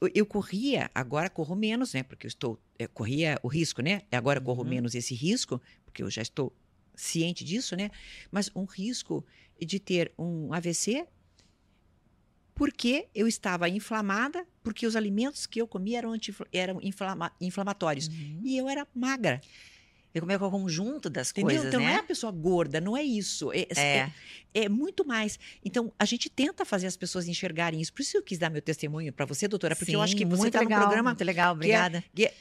[0.00, 2.02] eu, eu, corria, agora corro menos, né?
[2.02, 2.60] Porque eu estou.
[2.78, 4.02] Eu corria o risco, né?
[4.10, 4.68] Agora corro uhum.
[4.68, 6.52] menos esse risco, porque eu já estou
[6.94, 7.90] ciente disso, né?
[8.30, 9.24] Mas um risco
[9.58, 11.06] de ter um AVC
[12.54, 16.16] porque eu estava inflamada, porque os alimentos que eu comia eram,
[16.52, 18.08] eram inflama inflamatórios.
[18.08, 18.40] Uhum.
[18.44, 19.40] E eu era magra.
[20.14, 21.48] Eu comia com o conjunto das Entendeu?
[21.48, 21.86] coisas, então, né?
[21.86, 23.52] não é a pessoa gorda, não é isso.
[23.52, 23.82] É, é.
[23.82, 24.12] é,
[24.54, 25.40] é muito mais.
[25.64, 27.92] Então, a gente tenta fazer as pessoas enxergarem isso.
[27.92, 30.24] Por isso eu quis dar meu testemunho para você, doutora, porque Sim, eu acho que
[30.24, 31.10] você está no programa...
[31.10, 32.04] Muito legal, é obrigada.
[32.16, 32.32] É,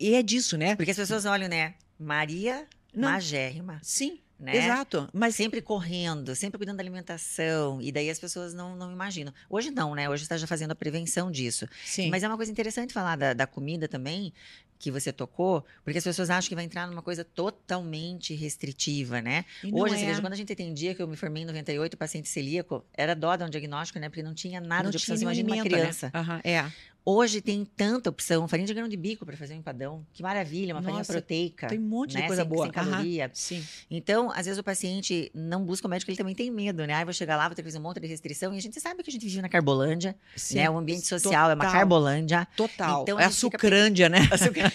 [0.00, 0.74] e é disso, né?
[0.74, 1.74] Porque as pessoas olham, né?
[1.96, 3.08] Maria não.
[3.08, 3.80] Magérrima.
[3.82, 4.18] Sim.
[4.42, 4.56] Né?
[4.56, 5.08] Exato.
[5.12, 7.80] Mas sempre correndo, sempre cuidando da alimentação.
[7.80, 9.32] E daí as pessoas não, não imaginam.
[9.48, 10.10] Hoje não, né?
[10.10, 11.68] Hoje está já fazendo a prevenção disso.
[11.84, 12.10] Sim.
[12.10, 14.32] Mas é uma coisa interessante falar da, da comida também,
[14.80, 19.44] que você tocou, porque as pessoas acham que vai entrar numa coisa totalmente restritiva, né?
[19.70, 20.06] Hoje, é.
[20.06, 23.36] veja, quando a gente entendia que eu me formei em 98, paciente celíaco, era dó
[23.36, 24.08] dar um diagnóstico, né?
[24.08, 25.16] Porque não tinha nada não de opção.
[25.16, 25.62] Você imagina uma né?
[25.62, 26.10] criança.
[26.12, 26.20] Né?
[26.20, 26.72] Uhum, é.
[27.04, 30.06] Hoje tem tanta opção, farinha de grão de bico para fazer um empadão.
[30.12, 31.66] Que maravilha, uma Nossa, farinha proteica.
[31.66, 32.22] Tem um monte né?
[32.22, 32.64] de coisa sem, boa.
[32.64, 33.30] Sem caloria.
[33.34, 33.64] sim.
[33.90, 36.94] Então, às vezes o paciente não busca o médico, ele também tem medo, né?
[36.94, 38.54] Aí vou chegar lá, vou ter que fazer um monte de restrição.
[38.54, 40.56] E a gente sabe que a gente vive na Carbolândia, sim.
[40.56, 40.70] né?
[40.70, 41.50] O ambiente social Total.
[41.50, 42.46] é uma Carbolândia.
[42.56, 43.02] Total.
[43.02, 44.20] Então, é a Sucrândia, fica...
[44.20, 44.28] né?
[44.32, 44.72] A Sucrândia.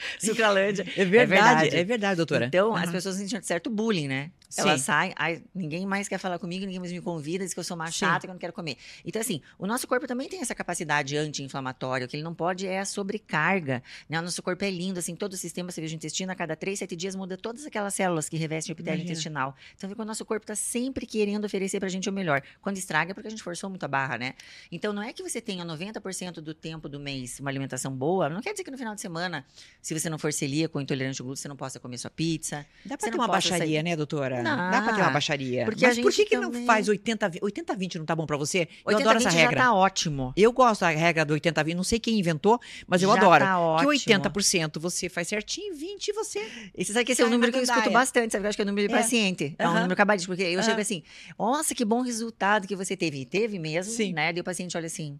[0.18, 0.86] Sucralândia.
[0.96, 2.46] É verdade, é verdade, é verdade doutora.
[2.46, 2.76] Então, uhum.
[2.76, 4.30] as pessoas sentem certo bullying, né?
[4.48, 4.62] Sim.
[4.62, 7.64] Ela sai, ai, ninguém mais quer falar comigo, ninguém mais me convida, diz que eu
[7.64, 8.78] sou mais chata, que eu não quero comer.
[9.04, 12.66] Então, assim, o nosso corpo também tem essa capacidade anti-inflamatória, o que ele não pode
[12.66, 14.18] é a sobrecarga, né?
[14.18, 16.56] O nosso corpo é lindo, assim, todo o sistema, você veja o intestino, a cada
[16.56, 19.12] três, sete dias muda todas aquelas células que revestem o epitélio Imagina.
[19.12, 19.56] intestinal.
[19.76, 22.42] Então, o nosso corpo está sempre querendo oferecer pra gente o melhor.
[22.62, 24.34] Quando estraga é porque a gente forçou muito a barra, né?
[24.72, 28.40] Então, não é que você tenha 90% do tempo do mês uma alimentação boa, não
[28.40, 29.44] quer dizer que no final de semana,
[29.88, 32.66] se você não for celíaco ou intolerante ao glúten, você não possa comer sua pizza.
[32.84, 33.82] Dá pra ter uma baixaria, sair...
[33.82, 34.42] né, doutora?
[34.42, 34.70] Não.
[34.70, 35.64] Dá pra ter uma baixaria.
[35.64, 36.60] Porque Mas por que, que também...
[36.60, 37.38] não faz 80-20?
[37.40, 38.68] 80-20 não tá bom pra você?
[38.84, 39.56] 80, eu adoro essa regra.
[39.56, 40.34] já tá ótimo.
[40.36, 41.74] Eu gosto da regra do 80-20.
[41.74, 43.42] Não sei quem inventou, mas eu já adoro.
[43.42, 43.90] Tá ótimo.
[43.92, 46.46] Que 80% você faz certinho, 20% você.
[46.76, 48.44] E você sabe que esse é um número que eu escuto bastante, sabe?
[48.44, 48.96] Eu acho que é o número de é.
[48.98, 49.54] paciente.
[49.58, 50.36] É um número cabalístico.
[50.36, 51.02] Porque eu chego assim,
[51.38, 53.22] nossa, que bom resultado que você teve.
[53.22, 54.12] E teve mesmo, Sim.
[54.12, 54.34] né?
[54.34, 55.18] Daí o paciente olha assim,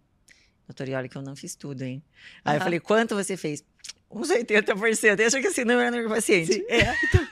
[0.67, 2.03] doutora, olha que eu não fiz tudo, hein?
[2.45, 3.63] Aí eu falei, quanto você fez?
[4.11, 5.19] Uns 80%.
[5.19, 6.53] Eu acho que esse número é paciente.
[6.53, 6.93] Sim, é.
[7.09, 7.27] Então,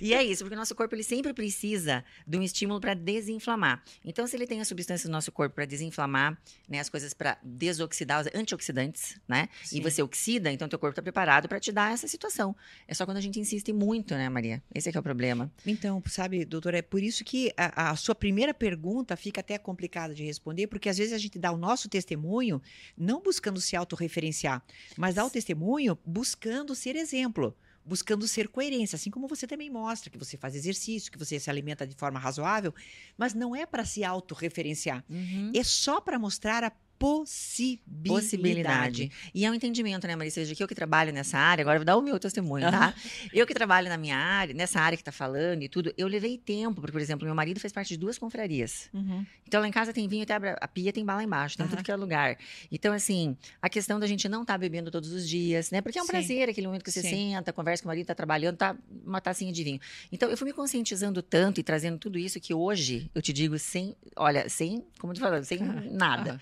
[0.00, 3.82] e é isso, porque o nosso corpo ele sempre precisa de um estímulo para desinflamar.
[4.04, 7.38] Então, se ele tem a substância no nosso corpo para desinflamar, né, as coisas para
[7.42, 9.48] desoxidar, os antioxidantes, né?
[9.64, 9.78] Sim.
[9.78, 12.54] E você oxida, então teu corpo está preparado para te dar essa situação.
[12.86, 14.62] É só quando a gente insiste muito, né, Maria?
[14.74, 15.50] Esse é que é o problema.
[15.66, 20.14] Então, sabe, doutora, é por isso que a, a sua primeira pergunta fica até complicada
[20.14, 22.60] de responder, porque às vezes a gente dá o nosso testemunho
[22.96, 24.62] não buscando se autorreferenciar,
[24.96, 27.56] mas dá o testemunho buscando ser exemplo
[27.88, 31.48] buscando ser coerência, assim como você também mostra que você faz exercício, que você se
[31.48, 32.74] alimenta de forma razoável,
[33.16, 35.02] mas não é para se autorreferenciar.
[35.08, 35.50] Uhum.
[35.54, 38.08] É só para mostrar a possibilidade.
[38.08, 39.12] possibilidade.
[39.32, 40.34] E é um entendimento, né, Marisa?
[40.36, 42.92] Seja que eu que trabalho nessa área, agora vou dar o meu testemunho, tá?
[43.32, 46.36] Eu que trabalho na minha área, nessa área que tá falando e tudo, eu levei
[46.36, 48.90] tempo, porque, por exemplo, meu marido faz parte de duas confrarias.
[48.92, 49.24] Uhum.
[49.46, 51.70] Então, lá em casa tem vinho, até a pia tem bala embaixo, tem uhum.
[51.70, 52.36] tudo que é lugar.
[52.70, 55.80] Então, assim, a questão da gente não estar tá bebendo todos os dias, né?
[55.80, 56.12] Porque é um Sim.
[56.12, 57.34] prazer aquele momento que você Sim.
[57.34, 59.80] senta, conversa com o marido, tá trabalhando, tá uma tacinha de vinho.
[60.10, 63.58] Então, eu fui me conscientizando tanto e trazendo tudo isso que hoje, eu te digo,
[63.58, 66.40] sem, olha, sem, como te falando, sem nada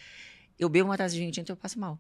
[0.59, 1.99] eu bebo uma taça de vinho tinto, eu passo mal.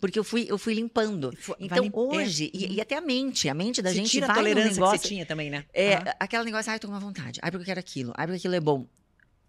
[0.00, 1.36] Porque eu fui, eu fui limpando.
[1.58, 2.56] Então, hoje, é.
[2.56, 4.98] e, e, até a mente, a mente da você gente tira vai a tolerância negócio,
[4.98, 5.64] que você tinha também, né?
[5.72, 6.02] É, uhum.
[6.20, 7.40] aquela negócio, ai, ah, eu tô com uma vontade.
[7.42, 8.12] Ai, porque eu quero aquilo.
[8.16, 8.86] Ai, porque aquilo é bom.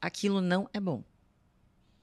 [0.01, 1.03] Aquilo não é bom.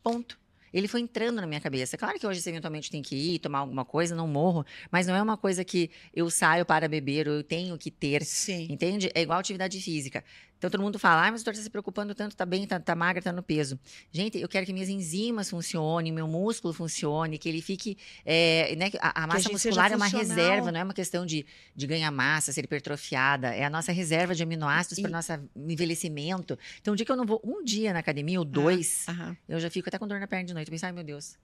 [0.02, 0.38] Ponto.
[0.72, 1.98] Ele foi entrando na minha cabeça.
[1.98, 5.14] Claro que hoje você eventualmente tem que ir, tomar alguma coisa, não morro, mas não
[5.14, 8.24] é uma coisa que eu saio para beber ou eu tenho que ter.
[8.24, 8.68] Sim.
[8.70, 9.10] Entende?
[9.14, 10.24] É igual atividade física.
[10.60, 12.78] Então todo mundo fala, ah, mas o doutor está se preocupando tanto, tá bem, tá,
[12.78, 13.80] tá magra, tá no peso.
[14.12, 17.96] Gente, eu quero que minhas enzimas funcionem, meu músculo funcione, que ele fique.
[18.26, 21.46] É, né, a, a massa a muscular é uma reserva, não é uma questão de,
[21.74, 23.54] de ganhar massa, ser hipertrofiada.
[23.54, 25.00] É a nossa reserva de aminoácidos e...
[25.00, 26.58] para nosso envelhecimento.
[26.78, 29.58] Então, o dia que eu não vou um dia na academia, ou dois, ah, eu
[29.58, 30.68] já fico até com dor na perna de noite.
[30.68, 31.38] Eu penso, ai meu Deus,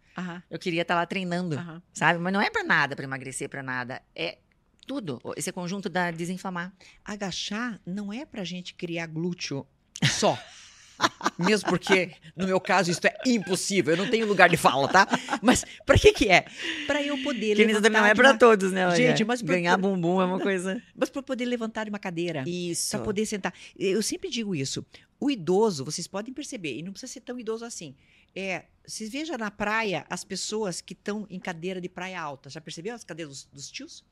[0.50, 1.56] eu queria estar tá lá treinando,
[1.90, 2.18] sabe?
[2.18, 4.02] Mas não é para nada, para emagrecer, para nada.
[4.14, 4.36] É
[4.86, 6.72] tudo, esse conjunto da desinflamar.
[7.04, 9.66] Agachar não é pra gente criar glúteo
[10.04, 10.38] só.
[11.38, 13.94] Mesmo porque, no meu caso, isso é impossível.
[13.94, 15.06] Eu não tenho lugar de fala, tá?
[15.42, 16.46] Mas para que que é?
[16.86, 17.82] Para eu poder que levantar.
[17.82, 18.38] também não é para uma...
[18.38, 18.86] todos, né?
[18.86, 20.82] Olha, Gente, mas ganhar bumbum é uma coisa.
[20.94, 22.44] Mas para poder levantar de uma cadeira.
[22.46, 22.90] Isso.
[22.92, 23.52] Para poder sentar.
[23.78, 24.84] Eu sempre digo isso.
[25.20, 27.94] O idoso, vocês podem perceber, e não precisa ser tão idoso assim.
[28.34, 32.50] É, vocês vejam na praia as pessoas que estão em cadeira de praia alta.
[32.50, 34.04] Já percebeu as cadeiras dos, dos tios?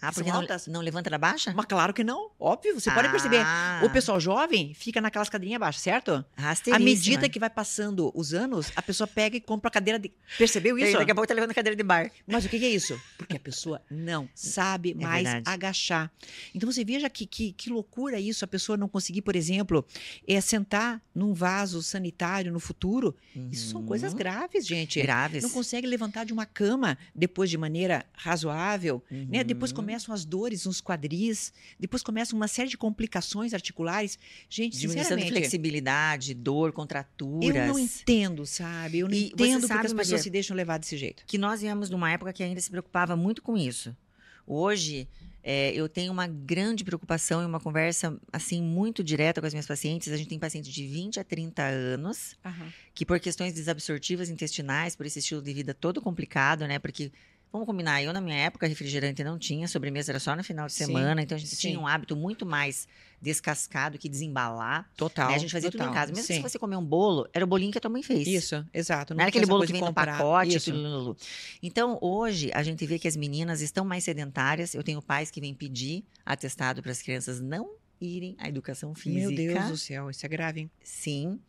[0.00, 1.52] Ah, porque não, não, levanta da baixa?
[1.54, 2.78] Mas claro que não, óbvio.
[2.78, 2.94] Você ah.
[2.94, 3.40] pode perceber.
[3.40, 3.80] Ah.
[3.84, 6.24] O pessoal jovem fica naquelas cadeirinhas baixas, certo?
[6.72, 10.12] À medida que vai passando os anos, a pessoa pega e compra a cadeira de.
[10.38, 10.98] Percebeu isso?
[10.98, 12.10] daqui a pouco tá levando a cadeira de bar.
[12.26, 13.00] Mas o que, é isso?
[13.16, 15.48] Porque a pessoa não sabe é mais verdade.
[15.48, 16.12] agachar.
[16.54, 19.84] Então você veja que, que, que, loucura isso, a pessoa não conseguir, por exemplo,
[20.26, 23.16] é sentar num vaso sanitário no futuro.
[23.34, 23.48] Uhum.
[23.50, 24.18] Isso são coisas uhum.
[24.18, 25.00] graves, gente.
[25.00, 25.42] Graves.
[25.42, 29.26] Não consegue levantar de uma cama depois de maneira razoável, uhum.
[29.30, 29.42] né?
[29.42, 34.18] Depois começa começam as dores nos quadris, depois começam uma série de complicações articulares.
[34.50, 37.54] Gente, Diminuição de flexibilidade, dor, contraturas.
[37.54, 38.98] Eu não entendo, sabe?
[38.98, 41.22] Eu não e entendo porque as pessoas Maria, se deixam levar desse jeito.
[41.24, 43.96] Que nós viemos numa época que ainda se preocupava muito com isso.
[44.44, 45.08] Hoje,
[45.40, 49.66] é, eu tenho uma grande preocupação e uma conversa assim muito direta com as minhas
[49.66, 50.12] pacientes.
[50.12, 52.72] A gente tem pacientes de 20 a 30 anos uhum.
[52.92, 56.80] que por questões desabsortivas intestinais, por esse estilo de vida todo complicado, né?
[56.80, 57.12] Porque
[57.56, 60.74] Vamos combinar, eu na minha época refrigerante não tinha, sobremesa era só no final de
[60.74, 61.68] semana, sim, então a gente sim.
[61.68, 62.86] tinha um hábito muito mais
[63.18, 64.86] descascado que desembalar.
[64.94, 65.30] Total.
[65.30, 65.36] Né?
[65.36, 66.12] A gente fazia total, tudo em casa.
[66.12, 66.34] Mesmo sim.
[66.34, 68.28] se você comer um bolo, era o bolinho que a tua mãe fez.
[68.28, 69.14] Isso, exato.
[69.14, 70.60] Não, não era aquele bolo que vem no pacote.
[70.60, 71.16] Tudo,
[71.62, 74.74] então, hoje, a gente vê que as meninas estão mais sedentárias.
[74.74, 79.28] Eu tenho pais que vêm pedir atestado para as crianças não irem à educação física.
[79.28, 80.70] Meu Deus do céu, isso é grave, hein?
[80.84, 81.40] Sim.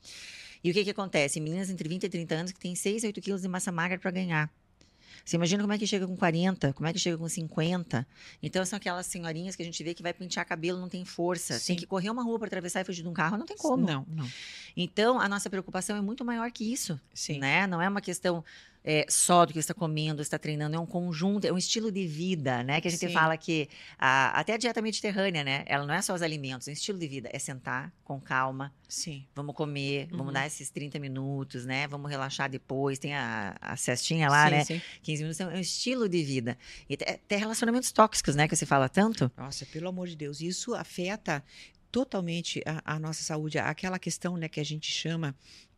[0.63, 1.41] E o que, que acontece?
[1.41, 4.09] Meninas entre 20 e 30 anos que têm 6, 8 quilos de massa magra para
[4.09, 4.49] ganhar.
[5.27, 8.07] Você imagina como é que chega com 40, como é que chega com 50.
[8.41, 11.59] Então, são aquelas senhorinhas que a gente vê que vai pentear cabelo, não tem força.
[11.59, 11.73] Sim.
[11.73, 13.85] Tem que correr uma rua para atravessar e fugir de um carro, não tem como.
[13.85, 14.25] Não, não.
[14.75, 16.97] Então, a nossa preocupação é muito maior que isso.
[17.13, 17.39] Sim.
[17.39, 17.67] Né?
[17.67, 18.41] Não é uma questão
[18.89, 21.91] é, só do que você está comendo, está treinando, é um conjunto, é um estilo
[21.91, 22.79] de vida, né?
[22.79, 23.11] Que a gente Sim.
[23.11, 23.67] fala que
[23.99, 25.65] a, até a dieta mediterrânea, né?
[25.65, 28.73] Ela não é só os alimentos, é um estilo de vida, é sentar com calma.
[28.87, 29.25] Sim.
[29.35, 30.19] Vamos comer, uhum.
[30.19, 31.85] vamos dar esses 30 minutos, né?
[31.85, 32.97] Vamos relaxar depois.
[32.97, 34.63] Tem a, a cestinha lá, sim, né?
[34.63, 34.81] Sim.
[35.03, 36.57] 15 minutos é um estilo de vida.
[36.89, 38.47] E até relacionamentos tóxicos, né?
[38.47, 39.29] Que se fala tanto.
[39.35, 41.43] Nossa, pelo amor de Deus, isso afeta
[41.91, 43.57] totalmente a, a nossa saúde.
[43.57, 45.35] Aquela questão, né, que a gente chama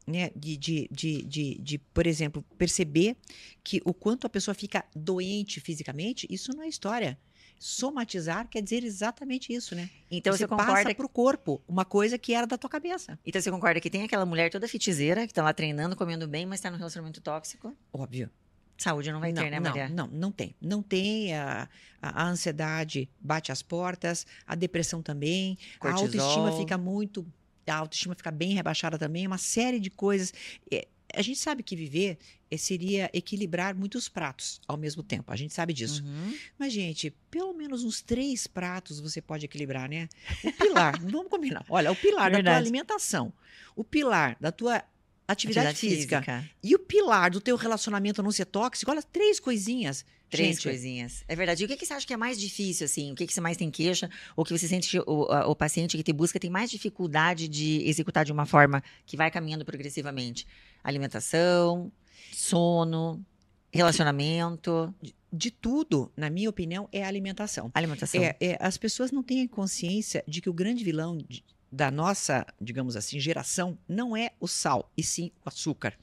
[0.09, 3.15] né, de, de, de, de, de, por exemplo, perceber
[3.63, 7.17] que o quanto a pessoa fica doente fisicamente, isso não é história.
[7.59, 9.89] Somatizar quer dizer exatamente isso, né?
[10.09, 13.19] Então você, você concorda para o corpo uma coisa que era da tua cabeça.
[13.25, 16.45] Então você concorda que tem aquela mulher toda fitizeira que está lá treinando, comendo bem,
[16.45, 17.75] mas está no relacionamento tóxico?
[17.91, 18.29] Óbvio.
[18.77, 19.89] Saúde não vai não, ter, né, não, Maria?
[19.89, 20.55] Não, não tem.
[20.61, 21.35] Não tem.
[21.35, 21.67] A,
[22.01, 25.99] a, ansiedade bate as portas, a depressão também, Cortisol.
[25.99, 27.27] a autoestima fica muito
[27.69, 30.33] a autoestima fica bem rebaixada também, uma série de coisas.
[30.71, 32.17] É, a gente sabe que viver
[32.51, 35.31] é, seria equilibrar muitos pratos ao mesmo tempo.
[35.31, 36.03] A gente sabe disso.
[36.03, 36.37] Uhum.
[36.57, 40.07] Mas, gente, pelo menos uns três pratos você pode equilibrar, né?
[40.43, 41.65] O pilar, vamos combinar.
[41.69, 42.43] Olha, o pilar Verdade.
[42.43, 43.33] da tua alimentação,
[43.75, 44.83] o pilar da tua
[45.27, 49.39] atividade, atividade física, física, e o pilar do teu relacionamento não ser tóxico, olha, três
[49.39, 50.05] coisinhas.
[50.29, 51.23] Três Gente, coisinhas.
[51.27, 51.63] É verdade.
[51.63, 53.11] E o que, que você acha que é mais difícil, assim?
[53.11, 54.09] O que, que você mais tem queixa?
[54.35, 57.81] Ou que você sente que o, o paciente que te busca tem mais dificuldade de
[57.87, 60.45] executar de uma forma que vai caminhando progressivamente?
[60.83, 61.91] Alimentação,
[62.31, 63.25] sono,
[63.71, 64.93] relacionamento.
[65.01, 67.71] De, de tudo, na minha opinião, é a alimentação.
[67.73, 68.21] Alimentação.
[68.21, 72.45] É, é, as pessoas não têm consciência de que o grande vilão de, da nossa,
[72.61, 75.97] digamos assim, geração não é o sal, e sim o açúcar.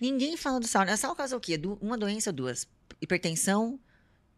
[0.00, 0.84] Ninguém fala do sal.
[0.84, 0.96] Né?
[0.96, 1.60] Sal causa o quê?
[1.80, 2.68] Uma doença, duas
[3.00, 3.78] hipertensão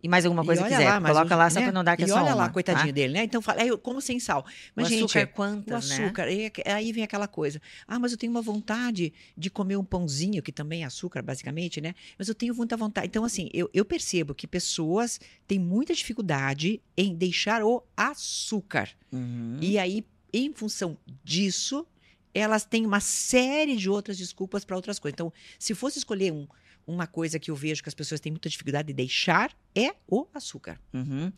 [0.02, 0.88] e mais alguma coisa que quiser.
[0.88, 1.66] Lá, Coloca lá só né?
[1.66, 2.92] para não dar que é e só olha uma, lá, coitadinho tá?
[2.92, 3.24] dele, né?
[3.24, 4.44] Então fala, eu como sem sal.
[4.74, 6.50] Mas, o gente, açúcar quantas, o açúcar, né?
[6.66, 7.60] aí vem aquela coisa.
[7.88, 11.80] Ah, mas eu tenho uma vontade de comer um pãozinho, que também é açúcar, basicamente,
[11.80, 11.94] né?
[12.18, 13.08] Mas eu tenho muita vontade.
[13.08, 18.90] Então, assim, eu, eu percebo que pessoas têm muita dificuldade em deixar o açúcar.
[19.10, 19.58] Uhum.
[19.60, 21.86] E aí, em função disso,
[22.34, 25.14] elas têm uma série de outras desculpas para outras coisas.
[25.14, 26.46] Então, se fosse escolher um
[26.86, 30.26] uma coisa que eu vejo que as pessoas têm muita dificuldade de deixar é o
[30.32, 30.78] açúcar.
[30.92, 31.32] Uhum.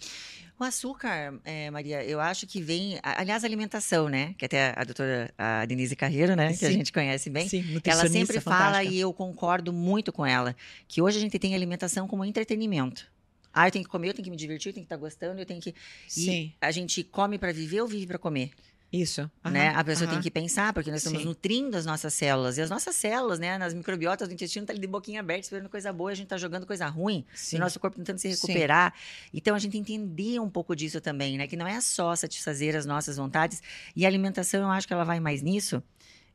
[0.60, 2.98] O açúcar, é, Maria, eu acho que vem.
[3.02, 4.34] Aliás, a alimentação, né?
[4.36, 6.52] Que até a doutora a Denise Carreiro, né?
[6.52, 6.58] Sim.
[6.58, 7.48] Que a gente conhece bem.
[7.48, 10.54] Sim, ela sempre fala, e eu concordo muito com ela,
[10.86, 13.10] que hoje a gente tem alimentação como entretenimento.
[13.52, 15.40] Ah, eu tenho que comer, eu tenho que me divertir, eu tenho que estar gostando,
[15.40, 15.74] eu tenho que.
[16.06, 16.30] Sim.
[16.30, 18.50] E a gente come para viver ou vive para comer?
[18.92, 19.30] Isso.
[19.44, 19.68] né?
[19.68, 21.26] A pessoa tem que pensar, porque nós estamos Sim.
[21.26, 22.56] nutrindo as nossas células.
[22.56, 23.58] E as nossas células, né?
[23.58, 26.38] Nas microbiotas do intestino, tá ali de boquinha aberta, esperando coisa boa, a gente tá
[26.38, 27.24] jogando coisa ruim.
[27.34, 27.56] Sim.
[27.56, 28.94] E o nosso corpo tentando se recuperar.
[28.94, 29.30] Sim.
[29.34, 31.46] Então, a gente entender um pouco disso também, né?
[31.46, 33.62] Que não é só satisfazer as nossas vontades.
[33.94, 35.82] E a alimentação, eu acho que ela vai mais nisso.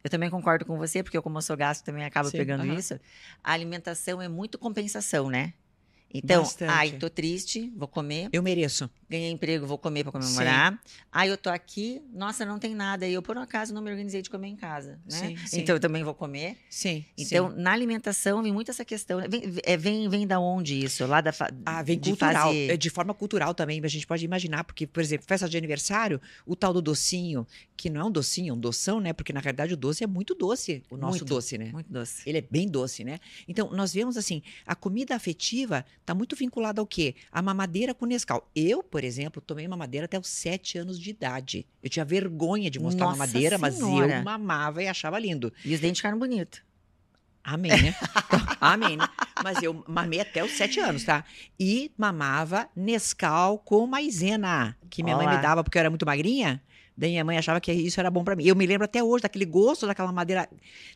[0.03, 2.99] Eu também concordo com você, porque eu, como eu sou gasto, também acabo pegando isso.
[3.43, 5.53] A alimentação é muito compensação, né?
[6.13, 6.69] Então, Bastante.
[6.69, 8.29] ai, tô triste, vou comer.
[8.31, 8.87] Eu mereço.
[9.09, 10.73] Ganhei emprego, vou comer para comemorar.
[10.73, 10.79] Sim.
[11.11, 13.07] Ai, eu tô aqui, nossa, não tem nada.
[13.07, 15.17] E eu, por um acaso, não me organizei de comer em casa, né?
[15.17, 15.59] Sim, sim.
[15.61, 16.57] Então, eu também vou comer.
[16.69, 17.03] Sim.
[17.17, 17.57] Então, sim.
[17.57, 19.19] na alimentação, vem muito essa questão.
[19.27, 21.05] Vem, é, vem, vem da onde isso?
[21.07, 21.33] Lá da.
[21.65, 22.49] Ah, vem de cultural.
[22.49, 22.71] Fazer...
[22.71, 23.81] É de forma cultural também.
[23.83, 27.89] A gente pode imaginar, porque, por exemplo, festa de aniversário, o tal do docinho, que
[27.89, 29.13] não é um docinho, é um doção, né?
[29.13, 31.71] Porque, na realidade, o doce é muito doce, o nosso muito, doce, né?
[31.71, 32.21] Muito doce.
[32.27, 33.19] Ele é bem doce, né?
[33.47, 37.15] Então, nós vemos assim, a comida afetiva está muito vinculada ao quê?
[37.31, 38.49] A mamadeira com Nescau.
[38.55, 41.65] Eu, por exemplo, tomei mamadeira até os sete anos de idade.
[41.81, 44.07] Eu tinha vergonha de mostrar Nossa mamadeira, senhora.
[44.07, 45.51] mas eu mamava e achava lindo.
[45.65, 46.61] E os dentes ficaram bonitos.
[47.43, 47.95] Amém, né?
[48.25, 49.05] Então, amém, né?
[49.43, 51.25] Mas eu mamei até os sete anos, tá?
[51.59, 55.25] E mamava Nescau com maisena, que minha Olá.
[55.25, 56.61] mãe me dava porque eu era muito magrinha.
[56.95, 58.45] Daí minha mãe achava que isso era bom para mim.
[58.45, 60.47] Eu me lembro até hoje daquele gosto daquela madeira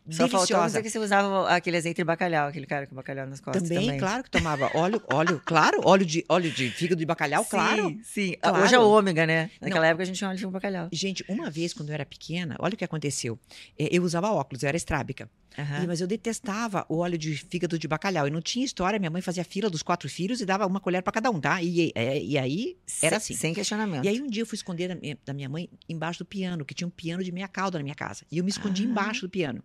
[0.10, 0.45] Só deliciosa.
[0.45, 3.63] Só dizer que você usava aquele azeite de bacalhau, aquele cara com bacalhau nas costas
[3.63, 3.86] também.
[3.86, 7.49] Também, claro que tomava óleo, óleo, claro, óleo de, óleo de fígado de bacalhau, sim,
[7.49, 7.99] claro.
[8.03, 8.63] Sim, claro.
[8.63, 9.49] Hoje é o ômega, né?
[9.60, 9.89] Naquela Não.
[9.89, 10.89] época a gente tinha óleo de bacalhau.
[10.91, 13.39] Gente, uma vez quando eu era pequena, olha o que aconteceu.
[13.77, 15.29] É, eu usava óculos, eu era estrábica.
[15.57, 15.88] Uhum.
[15.88, 18.27] Mas eu detestava o óleo de fígado de bacalhau.
[18.27, 21.01] E não tinha história, minha mãe fazia fila dos quatro filhos e dava uma colher
[21.01, 21.62] para cada um, tá?
[21.62, 23.33] E, e, e aí era assim.
[23.33, 24.05] Sem questionamento.
[24.05, 26.65] E aí um dia eu fui esconder da minha, da minha mãe embaixo do piano,
[26.65, 28.26] que tinha um piano de meia cauda na minha casa.
[28.32, 28.86] E eu me escondi ah.
[28.86, 29.63] embaixo do piano.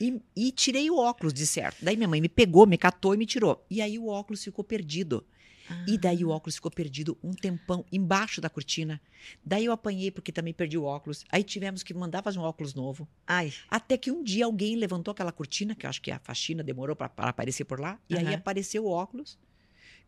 [0.00, 1.78] E, e, tirei o óculos, de certo.
[1.82, 3.64] Daí minha mãe me pegou, me catou e me tirou.
[3.70, 5.24] E aí o óculos ficou perdido.
[5.68, 5.84] Ah.
[5.88, 9.00] E daí o óculos ficou perdido um tempão embaixo da cortina.
[9.44, 11.24] Daí eu apanhei porque também perdi o óculos.
[11.30, 13.08] Aí tivemos que mandar fazer um óculos novo.
[13.26, 13.52] Ai.
[13.68, 16.94] Até que um dia alguém levantou aquela cortina, que eu acho que a faxina demorou
[16.94, 17.98] para aparecer por lá.
[18.08, 18.20] E uhum.
[18.20, 19.38] aí apareceu o óculos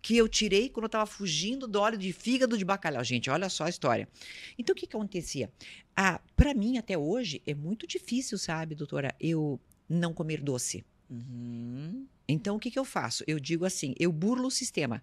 [0.00, 3.02] que eu tirei quando eu estava fugindo do óleo de fígado de bacalhau.
[3.02, 4.08] Gente, olha só a história.
[4.58, 5.50] Então, o que, que acontecia?
[5.96, 10.85] Ah, para mim, até hoje, é muito difícil, sabe, doutora, eu não comer doce.
[11.10, 12.06] Uhum.
[12.29, 13.25] Então, o que, que eu faço?
[13.27, 15.02] Eu digo assim, eu burlo o sistema.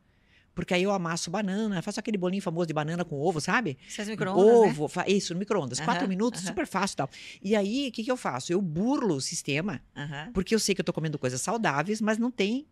[0.53, 3.77] Porque aí eu amasso banana, faço aquele bolinho famoso de banana com ovo, sabe?
[3.89, 4.69] Você faz micro-ondas, né?
[4.69, 5.03] Ovo, né?
[5.09, 5.81] isso, no micro-ondas.
[5.81, 7.09] Quatro minutos, super fácil e tal.
[7.43, 8.53] E aí, o que, que eu faço?
[8.53, 9.81] Eu burlo o sistema,
[10.33, 12.65] porque eu sei que eu tô comendo coisas saudáveis, mas não tem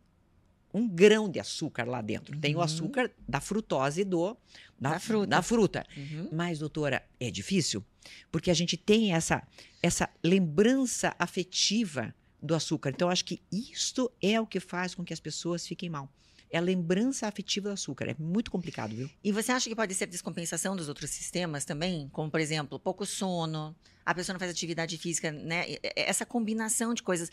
[0.74, 2.34] um grão de açúcar lá dentro.
[2.34, 2.42] Uhum.
[2.42, 2.64] Tem o uhum.
[2.64, 4.36] açúcar da frutose do,
[4.80, 5.28] da, da fruta.
[5.28, 5.86] Da fruta.
[5.96, 6.30] Uhum.
[6.32, 7.84] Mas, doutora, é difícil,
[8.32, 9.46] porque a gente tem essa,
[9.82, 12.90] essa lembrança afetiva do açúcar.
[12.90, 16.10] Então, acho que isto é o que faz com que as pessoas fiquem mal
[16.54, 18.12] é a lembrança afetiva do açúcar.
[18.12, 19.10] É muito complicado, viu?
[19.24, 22.08] E você acha que pode ser descompensação dos outros sistemas também?
[22.14, 23.76] Como, por exemplo, pouco sono,
[24.06, 25.66] a pessoa não faz atividade física, né?
[25.96, 27.32] Essa combinação de coisas,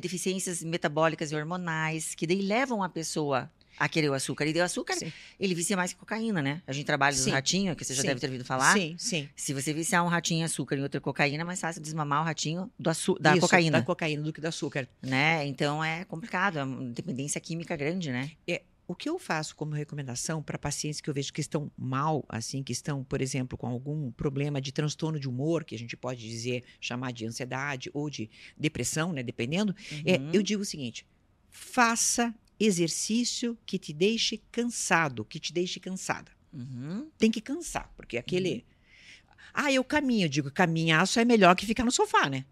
[0.00, 4.46] deficiências metabólicas e hormonais, que daí levam a pessoa a querer o açúcar.
[4.46, 5.12] E o açúcar, sim.
[5.38, 6.62] ele vicia mais que cocaína, né?
[6.66, 8.08] A gente trabalha no ratinho, que você já sim.
[8.08, 8.72] deve ter ouvido falar.
[8.74, 9.28] Sim, sim.
[9.36, 12.24] Se você viciar um ratinho em açúcar e outro cocaína, é mais fácil desmamar o
[12.24, 13.78] ratinho do da Isso, cocaína.
[13.78, 14.88] da cocaína do que do açúcar.
[15.02, 15.46] Né?
[15.46, 18.30] Então é complicado, é uma dependência química grande, né?
[18.46, 22.24] É, o que eu faço como recomendação para pacientes que eu vejo que estão mal,
[22.26, 25.94] assim, que estão, por exemplo, com algum problema de transtorno de humor, que a gente
[25.94, 29.76] pode dizer, chamar de ansiedade ou de depressão, né, dependendo,
[30.06, 30.30] é, uhum.
[30.30, 31.06] é, eu digo o seguinte:
[31.50, 36.30] faça exercício que te deixe cansado, que te deixe cansada.
[36.52, 37.08] Uhum.
[37.18, 38.54] Tem que cansar, porque aquele.
[38.54, 39.34] Uhum.
[39.54, 40.26] Ah, eu caminho.
[40.26, 42.44] Eu digo, caminhar só é melhor que ficar no sofá, né?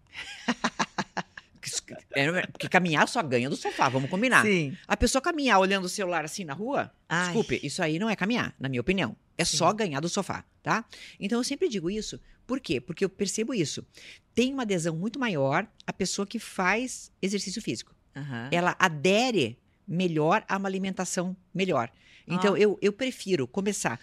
[2.11, 4.43] É, porque caminhar só ganha do sofá, vamos combinar.
[4.45, 4.75] Sim.
[4.87, 7.25] A pessoa caminhar olhando o celular assim na rua, Ai.
[7.25, 9.15] desculpe, isso aí não é caminhar, na minha opinião.
[9.37, 9.57] É Sim.
[9.57, 10.85] só ganhar do sofá, tá?
[11.19, 12.19] Então eu sempre digo isso.
[12.45, 12.79] Por quê?
[12.79, 13.85] Porque eu percebo isso.
[14.33, 17.93] Tem uma adesão muito maior a pessoa que faz exercício físico.
[18.15, 18.49] Uhum.
[18.51, 21.91] Ela adere melhor a uma alimentação melhor.
[22.27, 22.59] Então, ah.
[22.59, 23.99] eu, eu prefiro começar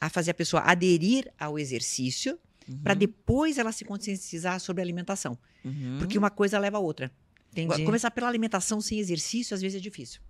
[0.00, 2.78] a fazer a pessoa aderir ao exercício uhum.
[2.78, 5.36] para depois ela se conscientizar sobre a alimentação.
[5.64, 5.96] Uhum.
[5.98, 7.10] Porque uma coisa leva a outra.
[7.52, 7.84] Entendi.
[7.84, 10.20] Começar pela alimentação sem exercício, às vezes, é difícil.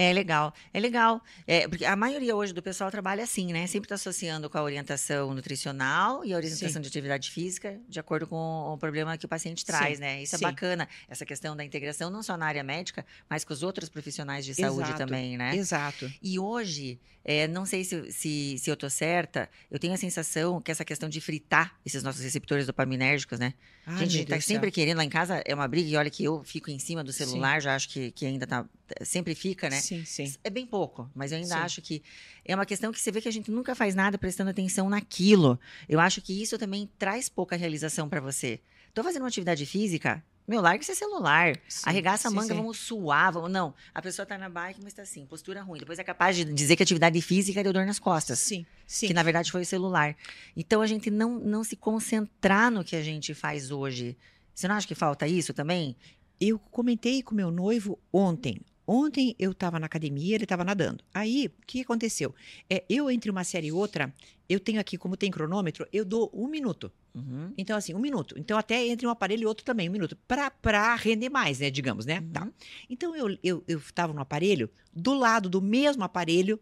[0.00, 1.22] É legal, é legal.
[1.46, 3.66] É, porque a maioria hoje do pessoal trabalha assim, né?
[3.66, 6.80] Sempre está associando com a orientação nutricional e a orientação Sim.
[6.80, 10.02] de atividade física, de acordo com o problema que o paciente traz, Sim.
[10.02, 10.22] né?
[10.22, 10.44] Isso é Sim.
[10.46, 13.90] é bacana, essa questão da integração, não só na área médica, mas com os outros
[13.90, 14.98] profissionais de saúde Exato.
[14.98, 15.54] também, né?
[15.54, 16.10] Exato.
[16.22, 20.62] E hoje, é, não sei se, se, se eu tô certa, eu tenho a sensação
[20.62, 23.52] que essa questão de fritar esses nossos receptores dopaminérgicos, né?
[23.86, 26.10] Ai, gente, a gente tá sempre querendo, lá em casa é uma briga, e olha
[26.10, 28.64] que eu fico em cima do celular, já acho que, que ainda tá,
[29.02, 29.80] sempre fica, né?
[29.90, 30.34] Sim, sim.
[30.44, 31.60] É bem pouco, mas eu ainda sim.
[31.60, 32.02] acho que
[32.44, 35.58] é uma questão que você vê que a gente nunca faz nada prestando atenção naquilo.
[35.88, 38.60] Eu acho que isso também traz pouca realização para você.
[38.94, 41.56] Tô fazendo uma atividade física, meu, larga esse celular.
[41.68, 42.56] Sim, Arregaça a manga, sim.
[42.56, 43.32] vamos suar.
[43.32, 43.50] Vamos...
[43.50, 45.78] Não, a pessoa tá na bike, mas tá assim, postura ruim.
[45.78, 48.40] Depois é capaz de dizer que atividade física deu dor nas costas.
[48.40, 49.06] Sim, sim.
[49.06, 50.16] Que na verdade foi o celular.
[50.56, 54.16] Então a gente não, não se concentrar no que a gente faz hoje.
[54.52, 55.96] Você não acha que falta isso também?
[56.40, 58.60] Eu comentei com meu noivo ontem.
[58.92, 61.04] Ontem eu estava na academia, ele estava nadando.
[61.14, 62.34] Aí, o que aconteceu?
[62.68, 64.12] É, eu, entre uma série e outra,
[64.48, 66.90] eu tenho aqui, como tem cronômetro, eu dou um minuto.
[67.14, 67.54] Uhum.
[67.56, 68.34] Então, assim, um minuto.
[68.36, 70.18] Então, até entre um aparelho e outro também, um minuto.
[70.26, 71.70] Para render mais, né?
[71.70, 72.20] Digamos, né?
[72.32, 72.42] Tá.
[72.42, 72.50] Uhum.
[72.50, 72.52] Tá.
[72.90, 76.58] Então, eu estava eu, eu no aparelho, do lado do mesmo aparelho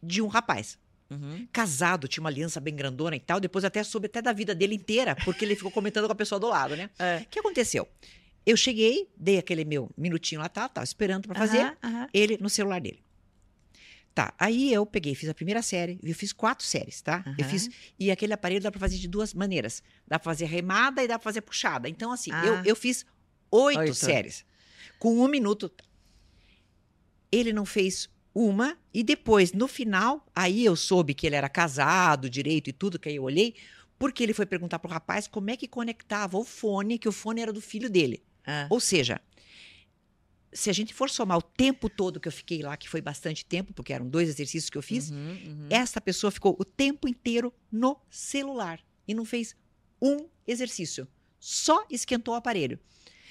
[0.00, 0.78] de um rapaz.
[1.10, 1.48] Uhum.
[1.52, 3.40] Casado, tinha uma aliança bem grandona e tal.
[3.40, 6.38] Depois até soube até da vida dele inteira, porque ele ficou comentando com a pessoa
[6.38, 6.90] do lado, né?
[6.96, 7.22] É.
[7.22, 7.88] O que aconteceu?
[8.46, 11.76] Eu cheguei, dei aquele meu minutinho lá, tá, tava esperando para fazer,
[12.14, 13.04] ele no celular dele.
[14.14, 17.22] Tá, aí eu peguei, fiz a primeira série, eu fiz quatro séries, tá?
[17.36, 17.68] Eu fiz,
[17.98, 19.82] e aquele aparelho dá para fazer de duas maneiras.
[20.08, 21.86] Dá para fazer remada e dá para fazer puxada.
[21.86, 22.46] Então, assim, ah.
[22.46, 23.04] eu, eu fiz
[23.50, 24.42] oito, oito séries,
[24.98, 25.70] com um minuto.
[27.30, 32.30] Ele não fez uma, e depois, no final, aí eu soube que ele era casado,
[32.30, 33.54] direito e tudo, que aí eu olhei,
[33.98, 37.40] porque ele foi perguntar pro rapaz como é que conectava o fone, que o fone
[37.40, 38.22] era do filho dele.
[38.46, 38.66] Ah.
[38.70, 39.20] Ou seja,
[40.52, 43.44] se a gente for somar o tempo todo que eu fiquei lá, que foi bastante
[43.44, 45.66] tempo, porque eram dois exercícios que eu fiz, uhum, uhum.
[45.68, 49.54] essa pessoa ficou o tempo inteiro no celular e não fez
[50.00, 51.06] um exercício.
[51.38, 52.78] Só esquentou o aparelho.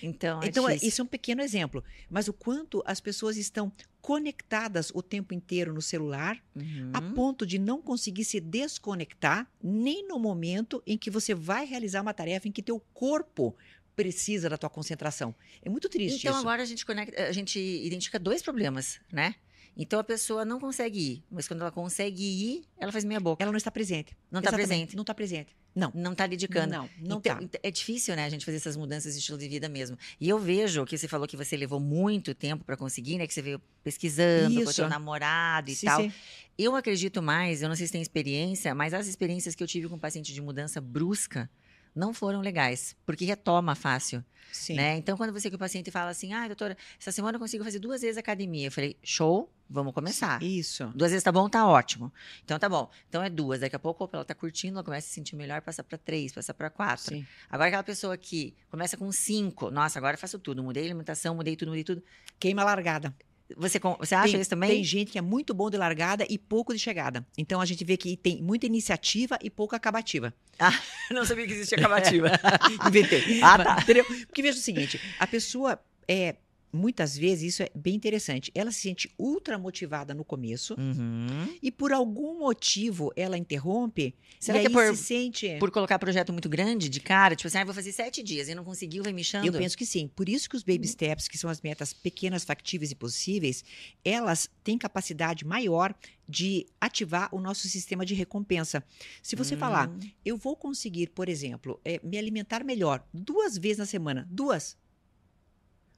[0.04, 1.84] Então, é então isso é um pequeno exemplo.
[2.10, 6.92] Mas o quanto as pessoas estão conectadas o tempo inteiro no celular, uhum.
[6.94, 12.02] a ponto de não conseguir se desconectar nem no momento em que você vai realizar
[12.02, 13.56] uma tarefa em que teu corpo
[13.96, 15.34] precisa da tua concentração.
[15.62, 16.42] É muito triste então, isso.
[16.42, 19.36] agora a gente conecta, a gente identifica dois problemas, né?
[19.78, 23.44] Então a pessoa não consegue ir, mas quando ela consegue ir, ela faz meia boca.
[23.44, 24.16] Ela não está presente.
[24.32, 24.96] Não está presente.
[24.96, 25.56] Não está presente.
[25.76, 25.92] Não.
[25.94, 26.74] Não está dedicando.
[26.74, 27.60] Não, não então, tá.
[27.62, 29.98] É difícil, né, a gente fazer essas mudanças de estilo de vida mesmo.
[30.20, 33.28] E eu vejo que você falou que você levou muito tempo para conseguir, né?
[33.28, 34.64] Que você veio pesquisando Isso.
[34.64, 36.02] com o seu namorado e sim, tal.
[36.02, 36.14] Sim.
[36.58, 39.90] Eu acredito mais, eu não sei se tem experiência, mas as experiências que eu tive
[39.90, 41.50] com paciente de mudança brusca,
[41.96, 44.24] não foram legais, porque retoma fácil.
[44.52, 44.76] Sim.
[44.76, 44.98] Né?
[44.98, 47.78] Então, quando você que o paciente fala assim, ah, doutora, essa semana eu consigo fazer
[47.80, 48.68] duas vezes academia.
[48.68, 50.42] Eu falei, show, vamos começar.
[50.42, 50.86] Isso.
[50.96, 52.12] Duas vezes tá bom, tá ótimo.
[52.44, 52.90] Então tá bom.
[53.10, 53.60] Então é duas.
[53.60, 56.32] Daqui a pouco ela tá curtindo, ela começa a se sentir melhor, passa para três,
[56.32, 57.16] passa para quatro.
[57.16, 57.28] Sim.
[57.50, 60.64] Agora aquela pessoa que começa com cinco, nossa, agora eu faço tudo.
[60.64, 62.02] Mudei a alimentação, mudei tudo, mudei tudo.
[62.40, 63.14] Queima largada.
[63.56, 64.70] Você, você acha tem, isso também?
[64.70, 67.26] Tem gente que é muito bom de largada e pouco de chegada.
[67.38, 70.34] Então a gente vê que tem muita iniciativa e pouca acabativa.
[70.58, 70.74] Ah,
[71.12, 72.32] não sabia que existia acabativa.
[72.88, 73.42] Inventei.
[73.44, 73.78] Ah, tá.
[73.82, 74.04] Entendeu?
[74.04, 76.36] Porque veja o seguinte: a pessoa é
[76.76, 78.52] muitas vezes isso é bem interessante.
[78.54, 81.58] Ela se sente ultra motivada no começo uhum.
[81.62, 84.14] e por algum motivo ela interrompe.
[84.40, 87.58] Será que é por, se sente por colocar projeto muito grande de cara, tipo assim,
[87.58, 89.54] ah, vou fazer sete dias e não conseguiu, vai me chamando?
[89.56, 90.08] Eu penso que sim.
[90.08, 93.64] Por isso que os baby steps, que são as metas pequenas, factíveis e possíveis,
[94.04, 95.96] elas têm capacidade maior
[96.28, 98.84] de ativar o nosso sistema de recompensa.
[99.22, 100.00] Se você falar, hum.
[100.26, 104.76] eu vou conseguir, por exemplo, é, me alimentar melhor duas vezes na semana, duas,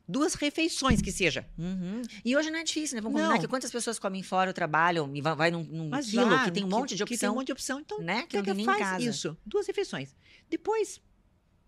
[0.07, 1.45] duas refeições que seja.
[1.57, 2.01] Uhum.
[2.23, 3.01] E hoje não é difícil, né?
[3.01, 3.27] Vamos não.
[3.27, 6.69] combinar que quantas pessoas comem fora, trabalham e vai, num, num quilo que tem um
[6.69, 7.15] monte de opção.
[7.15, 7.79] Que tem um monte de opção.
[7.79, 8.25] Então, né?
[8.27, 9.37] Que, que, que faz isso?
[9.45, 10.15] Duas refeições.
[10.49, 11.01] Depois,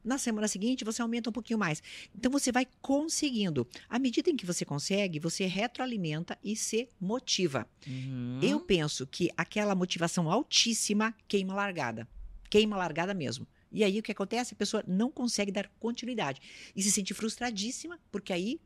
[0.04, 1.84] na semana seguinte, você aumenta um pouquinho mais.
[2.16, 3.68] Então, você vai conseguindo.
[3.90, 7.68] À medida em que você consegue, você retroalimenta e se motiva.
[7.86, 8.40] Uhum.
[8.42, 12.08] Eu penso que aquela motivação altíssima queima largada.
[12.50, 13.46] Queima largada mesmo.
[13.72, 14.53] E aí o que acontece?
[14.53, 16.41] A pessoa não consegue dar continuidade
[16.76, 18.59] e se sente frustradíssima, porque aí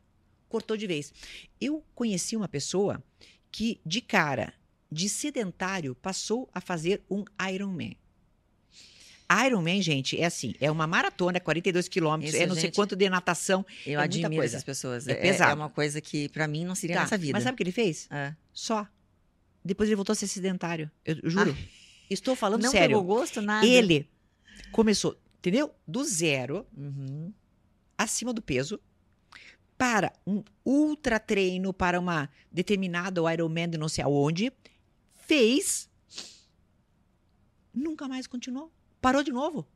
[0.48, 1.14] cortou de vez.
[1.60, 3.04] Eu conheci uma pessoa
[3.52, 4.54] que, de cara,
[4.92, 7.98] de sedentário, passou a fazer um Ironman.
[9.46, 13.10] Ironman, gente, é assim, é uma maratona, 42 quilômetros, é não gente, sei quanto de
[13.10, 13.66] natação.
[13.86, 15.08] Eu é admiro essas pessoas.
[15.08, 15.52] É, é pesado.
[15.52, 17.34] É uma coisa que, para mim, não seria tá, nessa vida.
[17.34, 18.08] Mas sabe o que ele fez?
[18.12, 18.36] É.
[18.52, 18.88] Só.
[19.66, 20.92] Depois ele voltou a ser sedentário.
[21.06, 21.56] Eu juro.
[21.58, 21.84] Ah.
[22.10, 22.98] Estou falando não sério.
[22.98, 23.66] Não pegou gosto, nada.
[23.66, 24.08] Ele
[24.74, 25.74] começou, entendeu?
[25.88, 27.32] Do zero, uhum.
[27.98, 28.80] acima do peso,
[29.78, 34.52] para um ultra treino, para uma determinada Ironman de não sei aonde,
[35.14, 35.90] fez,
[37.74, 38.72] nunca mais continuou.
[39.02, 39.68] Parou de novo.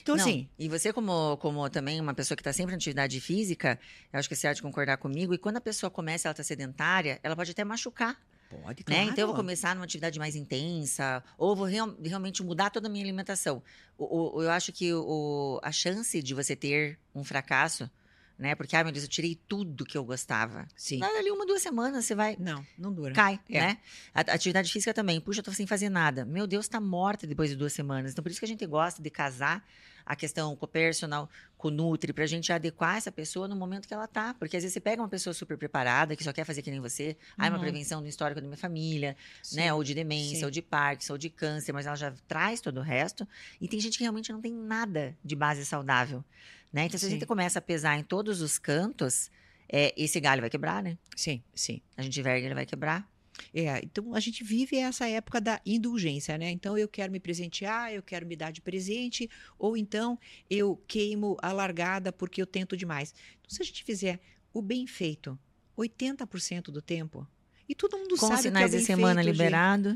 [0.00, 0.48] Então, não, assim.
[0.58, 3.78] E você, como, como também uma pessoa que está sempre em atividade física,
[4.12, 6.44] eu acho que você há de concordar comigo, e quando a pessoa começa, ela está
[6.44, 8.20] sedentária, ela pode até machucar.
[8.48, 9.04] Pode, claro.
[9.04, 9.10] Né?
[9.10, 12.90] Então, eu vou começar numa atividade mais intensa, ou vou real, realmente mudar toda a
[12.90, 13.62] minha alimentação.
[13.98, 17.90] O, o, eu acho que o, a chance de você ter um fracasso,
[18.38, 18.54] né?
[18.54, 20.66] Porque, ai meu Deus, eu tirei tudo que eu gostava.
[20.76, 21.02] Sim.
[21.02, 22.36] Ali uma, duas semanas você vai.
[22.38, 23.14] Não, não dura.
[23.14, 23.60] Cai, é.
[23.60, 23.78] né?
[24.14, 25.20] A, atividade física também.
[25.20, 26.24] Puxa, eu tô sem fazer nada.
[26.24, 28.12] Meu Deus, tá morta depois de duas semanas.
[28.12, 29.66] Então, por isso que a gente gosta de casar
[30.06, 31.28] a questão com o personal,
[31.58, 34.34] com o Nutri, pra gente adequar essa pessoa no momento que ela tá.
[34.38, 36.78] Porque às vezes você pega uma pessoa super preparada, que só quer fazer que nem
[36.78, 37.34] você, uhum.
[37.38, 39.56] ah, é uma prevenção do histórico da minha família, Sim.
[39.56, 39.74] né?
[39.74, 40.44] Ou de demência, Sim.
[40.44, 43.26] ou de Parkinson, ou de câncer, mas ela já traz todo o resto.
[43.60, 46.24] E tem gente que realmente não tem nada de base saudável.
[46.72, 46.84] Né?
[46.84, 47.12] Então, se sim.
[47.12, 49.30] a gente começa a pesar em todos os cantos,
[49.68, 50.96] é, esse galho vai quebrar, né?
[51.16, 51.80] Sim, sim.
[51.96, 53.08] A gente verga, ele vai quebrar.
[53.52, 56.50] É, então a gente vive essa época da indulgência, né?
[56.50, 59.28] Então eu quero me presentear, eu quero me dar de presente,
[59.58, 60.18] ou então
[60.48, 63.14] eu queimo a largada porque eu tento demais.
[63.38, 64.20] Então, se a gente fizer
[64.52, 65.38] o bem feito
[65.76, 67.26] 80% do tempo,
[67.68, 69.90] e todo mundo Com sabe sinais que é de semana feito, liberado.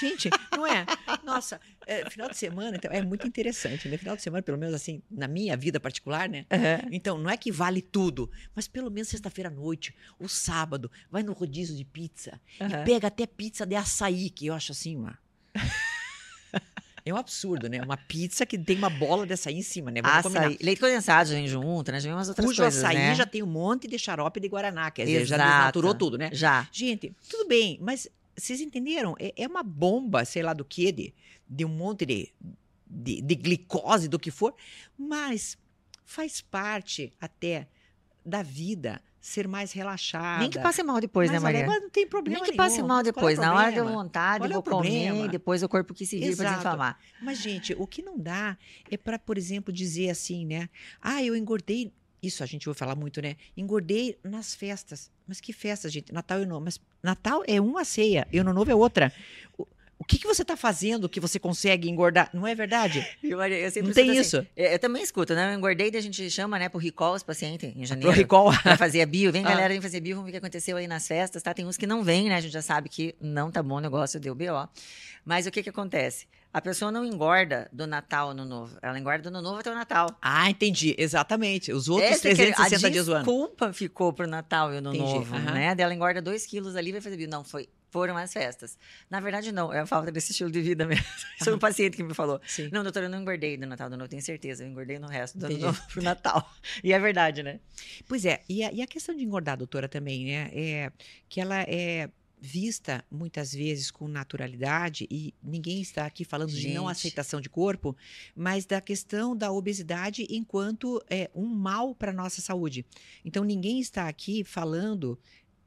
[0.00, 0.24] Gente.
[0.24, 0.84] gente, não é?
[1.24, 3.96] Nossa, é, final de semana então, é muito interessante, né?
[3.96, 6.46] Final de semana, pelo menos assim, na minha vida particular, né?
[6.50, 6.88] Uhum.
[6.92, 11.22] Então, não é que vale tudo, mas pelo menos sexta-feira à noite, ou sábado, vai
[11.22, 12.68] no rodízio de pizza uhum.
[12.68, 15.18] e pega até pizza de açaí, que eu acho assim, uma.
[17.04, 17.82] É um absurdo, né?
[17.82, 20.00] Uma pizza que tem uma bola de açaí em cima, né?
[20.00, 20.32] Vamos açaí.
[20.32, 20.64] Combinar.
[20.64, 21.98] Leite condensado vem junto, né?
[21.98, 23.14] Já vem umas outras Cujo coisas, açaí né?
[23.14, 25.40] já tem um monte de xarope de Guaraná, quer dizer, Exato.
[25.40, 26.30] já desnaturou tudo, né?
[26.32, 26.68] Já.
[26.70, 29.16] Gente, tudo bem, mas vocês entenderam?
[29.18, 31.14] É, é uma bomba, sei lá do que, de,
[31.48, 32.32] de um monte de,
[32.86, 34.54] de, de glicose, do que for,
[34.96, 35.58] mas
[36.04, 37.66] faz parte até
[38.24, 40.40] da vida ser mais relaxada.
[40.40, 41.64] Nem que passe mal depois, né, Maria?
[41.64, 42.56] Mas não tem problema Nem que nenhum.
[42.56, 43.38] passe mal depois.
[43.38, 46.36] É Na hora da vontade, Qual vou é comer, depois o corpo que se vira
[46.36, 46.98] para desinflamar.
[47.22, 48.58] Mas, gente, o que não dá
[48.90, 50.68] é para, por exemplo, dizer assim, né?
[51.00, 51.92] Ah, eu engordei.
[52.20, 53.36] Isso a gente vai falar muito, né?
[53.56, 55.08] Engordei nas festas.
[55.26, 56.12] Mas que festas, gente?
[56.12, 56.64] Natal e Ano Novo.
[56.64, 59.12] Mas Natal é uma ceia e Ano Novo é outra.
[59.56, 59.66] O
[60.04, 62.30] que, que você está fazendo que você consegue engordar?
[62.32, 63.06] Não é verdade?
[63.22, 64.46] Eu, eu não tem assim, isso.
[64.56, 65.52] Eu, também escuto, né?
[65.52, 68.10] Eu engordei, a gente chama, né, pro recall os pacientes em janeiro.
[68.10, 68.52] Pro recall.
[68.62, 69.32] Pra fazer bio.
[69.32, 69.48] Vem, ah.
[69.48, 71.54] galera, vem fazer bio, vamos ver o que aconteceu aí nas festas, tá?
[71.54, 72.36] Tem uns que não vêm, né?
[72.36, 74.68] A gente já sabe que não tá bom o negócio, deu BO.
[75.24, 76.26] Mas o que que acontece?
[76.52, 78.76] A pessoa não engorda do Natal ao Ano Novo.
[78.82, 80.14] Ela engorda do Ano Novo até o Natal.
[80.20, 80.94] Ah, entendi.
[80.98, 81.72] Exatamente.
[81.72, 83.20] Os outros Essa 360 é dias do ano.
[83.20, 85.14] A desculpa ficou pro Natal e o Ano entendi.
[85.14, 85.44] Novo, uhum.
[85.44, 85.74] né?
[85.78, 87.28] Ela engorda 2 quilos ali vai fazer bio.
[87.28, 88.78] Não, foi foram as festas.
[89.10, 91.04] Na verdade, não, é a falta desse estilo de vida mesmo.
[91.44, 92.40] Foi um paciente que me falou.
[92.46, 92.70] Sim.
[92.72, 94.64] Não, doutora, eu não engordei no Natal do Novo, tenho certeza.
[94.64, 96.50] Eu engordei no resto do ano novo pro Natal.
[96.82, 97.60] E é verdade, né?
[98.08, 100.50] Pois é, e a, e a questão de engordar, doutora, também, né?
[100.54, 100.92] É
[101.28, 102.08] que ela é
[102.42, 106.68] vista muitas vezes com naturalidade e ninguém está aqui falando Gente.
[106.68, 107.96] de não aceitação de corpo,
[108.34, 112.84] mas da questão da obesidade enquanto é um mal para nossa saúde.
[113.24, 115.16] Então ninguém está aqui falando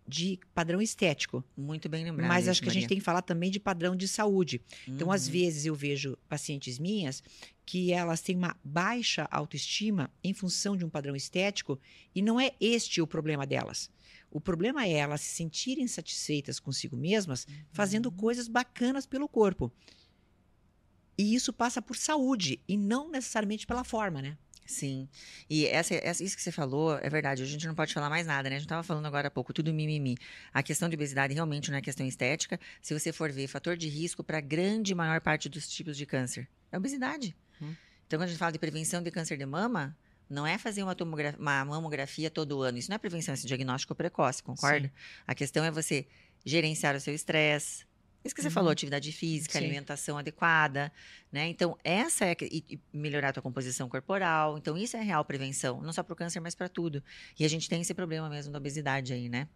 [0.07, 1.43] de padrão estético.
[1.57, 2.27] Muito bem lembrado.
[2.27, 2.79] Mas acho que Maria.
[2.79, 4.61] a gente tem que falar também de padrão de saúde.
[4.87, 4.95] Uhum.
[4.95, 5.33] Então, às uhum.
[5.33, 7.23] vezes, eu vejo pacientes minhas
[7.65, 11.79] que elas têm uma baixa autoestima em função de um padrão estético
[12.13, 13.89] e não é este o problema delas.
[14.29, 17.55] O problema é elas se sentirem satisfeitas consigo mesmas uhum.
[17.71, 19.71] fazendo coisas bacanas pelo corpo.
[21.17, 24.37] E isso passa por saúde e não necessariamente pela forma, né?
[24.65, 25.07] Sim.
[25.47, 27.43] E essa, essa, isso que você falou é verdade.
[27.43, 28.55] A gente não pode falar mais nada, né?
[28.55, 30.17] A gente estava falando agora há pouco, tudo mimimi.
[30.51, 32.59] A questão de obesidade realmente não é questão estética.
[32.81, 36.05] Se você for ver, fator de risco para a grande maior parte dos tipos de
[36.05, 37.35] câncer é obesidade.
[37.61, 37.75] Hum.
[38.07, 39.95] Então, quando a gente fala de prevenção de câncer de mama,
[40.29, 40.95] não é fazer uma,
[41.37, 42.77] uma mamografia todo ano.
[42.77, 44.87] Isso não é prevenção, é diagnóstico precoce, concorda?
[44.87, 44.93] Sim.
[45.27, 46.07] A questão é você
[46.43, 47.85] gerenciar o seu estresse,
[48.25, 48.53] isso que você uhum.
[48.53, 49.65] falou, atividade física, Sim.
[49.65, 50.91] alimentação adequada,
[51.31, 51.47] né?
[51.47, 54.57] Então, essa é e, melhorar a tua composição corporal.
[54.57, 57.03] Então, isso é real prevenção, não só para o câncer, mas para tudo.
[57.39, 59.47] E a gente tem esse problema mesmo da obesidade aí, né?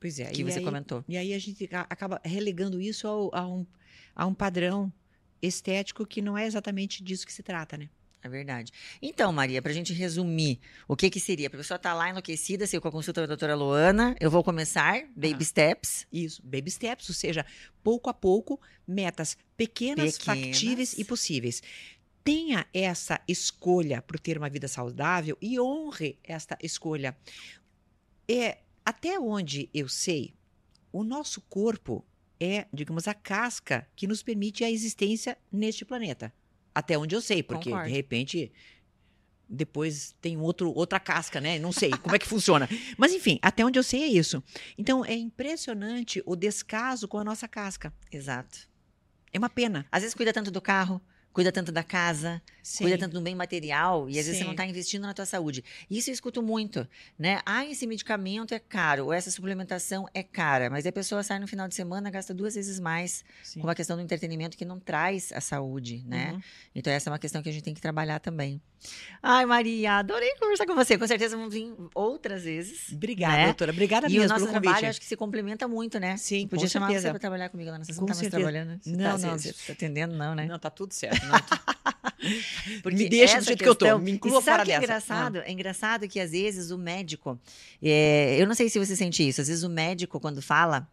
[0.00, 0.26] Pois é.
[0.30, 1.04] Que você aí, comentou.
[1.08, 3.66] E aí a gente acaba relegando isso ao, a, um,
[4.14, 4.92] a um padrão
[5.40, 7.88] estético que não é exatamente disso que se trata, né?
[8.22, 8.72] É verdade.
[9.00, 10.58] Então, Maria, para a gente resumir,
[10.88, 11.46] o que que seria?
[11.46, 15.04] A pessoa está lá enlouquecida, sei com a consulta da doutora Luana, eu vou começar,
[15.14, 16.06] baby ah, steps.
[16.12, 17.46] Isso, baby steps, ou seja,
[17.82, 20.46] pouco a pouco, metas pequenas, pequenas.
[20.46, 21.62] factíveis e possíveis.
[22.24, 27.16] Tenha essa escolha por ter uma vida saudável e honre esta escolha.
[28.28, 30.34] É, até onde eu sei,
[30.92, 32.04] o nosso corpo
[32.40, 36.32] é, digamos, a casca que nos permite a existência neste planeta.
[36.78, 37.88] Até onde eu sei, porque Concordo.
[37.88, 38.52] de repente
[39.48, 41.58] depois tem outro, outra casca, né?
[41.58, 42.68] Não sei como é que funciona.
[42.96, 44.40] Mas enfim, até onde eu sei é isso.
[44.78, 47.92] Então é impressionante o descaso com a nossa casca.
[48.12, 48.68] Exato.
[49.32, 49.86] É uma pena.
[49.90, 51.00] Às vezes cuida tanto do carro,
[51.32, 52.84] cuida tanto da casa, Sim.
[52.84, 54.30] cuida tanto do bem material e às Sim.
[54.30, 55.64] vezes você não está investindo na tua saúde.
[55.90, 56.86] Isso eu escuto muito,
[57.18, 57.40] né?
[57.46, 61.46] Ah, esse medicamento é caro, ou essa suplementação é cara, mas a pessoa sai no
[61.46, 63.60] final de semana gasta duas vezes mais Sim.
[63.60, 66.32] com a questão do entretenimento que não traz a saúde, né?
[66.32, 66.40] Uhum.
[66.74, 68.60] Então essa é uma questão que a gente tem que trabalhar também.
[69.20, 70.96] Ai, Maria, adorei conversar com você.
[70.96, 72.92] Com certeza vamos vir outras vezes.
[72.92, 73.44] Obrigada, né?
[73.46, 73.72] doutora.
[73.72, 74.90] Obrigada e mesmo o nosso pelo trabalho convite.
[74.90, 76.16] acho que se complementa muito, né?
[76.16, 77.08] Sim, Podia com chamar certeza.
[77.08, 77.78] você para trabalhar comigo lá.
[77.78, 78.80] Você com não tá mais trabalhando?
[78.80, 79.38] Você não, tá, não.
[79.38, 80.46] Você, você tá atendendo, não, né?
[80.46, 81.20] Não, tá tudo certo.
[82.82, 83.98] Porque me deixa do jeito questão, que eu tô.
[83.98, 84.80] Me inclua fora dessa.
[84.80, 85.42] É engraçado, ah.
[85.46, 87.38] é engraçado que às vezes o médico,
[87.82, 90.88] é, eu não sei se você sente isso, às vezes o médico quando fala,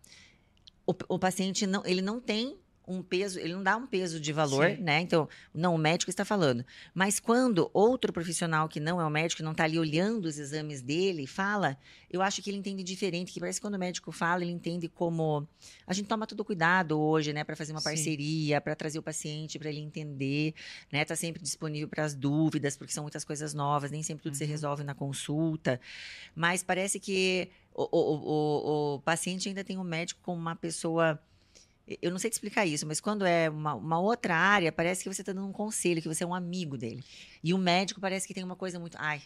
[0.85, 2.55] o, o paciente não, ele não tem
[2.87, 4.81] um peso, ele não dá um peso de valor, Sim.
[4.81, 5.01] né?
[5.01, 6.65] Então, não, o médico está falando.
[6.93, 10.81] Mas quando outro profissional que não é o médico, não está ali olhando os exames
[10.81, 11.77] dele, fala,
[12.09, 14.87] eu acho que ele entende diferente, que parece que quando o médico fala, ele entende
[14.87, 15.47] como
[15.85, 19.59] a gente toma todo cuidado hoje, né, para fazer uma parceria, para trazer o paciente
[19.59, 20.53] para ele entender,
[20.91, 21.03] né?
[21.05, 24.37] Tá sempre disponível para as dúvidas, porque são muitas coisas novas, nem sempre tudo uhum.
[24.37, 25.79] se resolve na consulta.
[26.35, 31.19] Mas parece que o, o, o, o paciente ainda tem o médico como uma pessoa
[32.01, 35.13] eu não sei te explicar isso, mas quando é uma, uma outra área, parece que
[35.13, 37.03] você está dando um conselho, que você é um amigo dele.
[37.43, 38.97] E o médico parece que tem uma coisa muito.
[38.99, 39.21] Ai,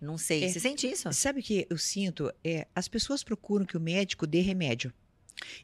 [0.00, 0.44] não sei.
[0.44, 1.12] É, você sente isso?
[1.12, 2.32] Sabe o que eu sinto?
[2.44, 4.92] É, as pessoas procuram que o médico dê remédio.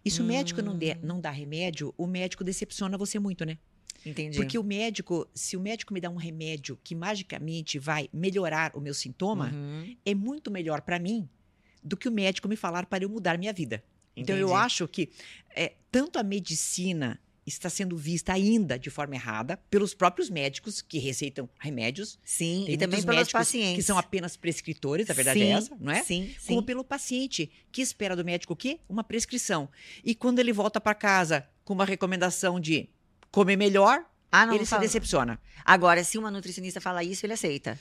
[0.04, 0.24] E se hum.
[0.24, 0.78] o médico não, hum.
[1.02, 3.58] não dá remédio, o médico decepciona você muito, né?
[4.06, 4.36] Entendi.
[4.36, 8.80] Porque o médico, se o médico me dá um remédio que magicamente vai melhorar o
[8.80, 9.96] meu sintoma, uhum.
[10.04, 11.28] é muito melhor para mim
[11.82, 13.82] do que o médico me falar para eu mudar minha vida.
[14.16, 15.10] Então, eu acho que
[15.54, 20.98] é, tanto a medicina está sendo vista ainda de forma errada pelos próprios médicos que
[20.98, 22.18] receitam remédios.
[22.24, 23.76] Sim, Tem e também pelos pacientes.
[23.76, 26.02] Que são apenas prescritores, a verdade é sim, é essa, não é?
[26.02, 26.48] Sim, sim.
[26.48, 28.80] Como pelo paciente, que espera do médico o quê?
[28.88, 29.68] Uma prescrição.
[30.02, 32.88] E quando ele volta para casa com uma recomendação de
[33.30, 35.38] comer melhor, ah, ele se decepciona.
[35.64, 37.78] Agora, se uma nutricionista fala isso, ele aceita.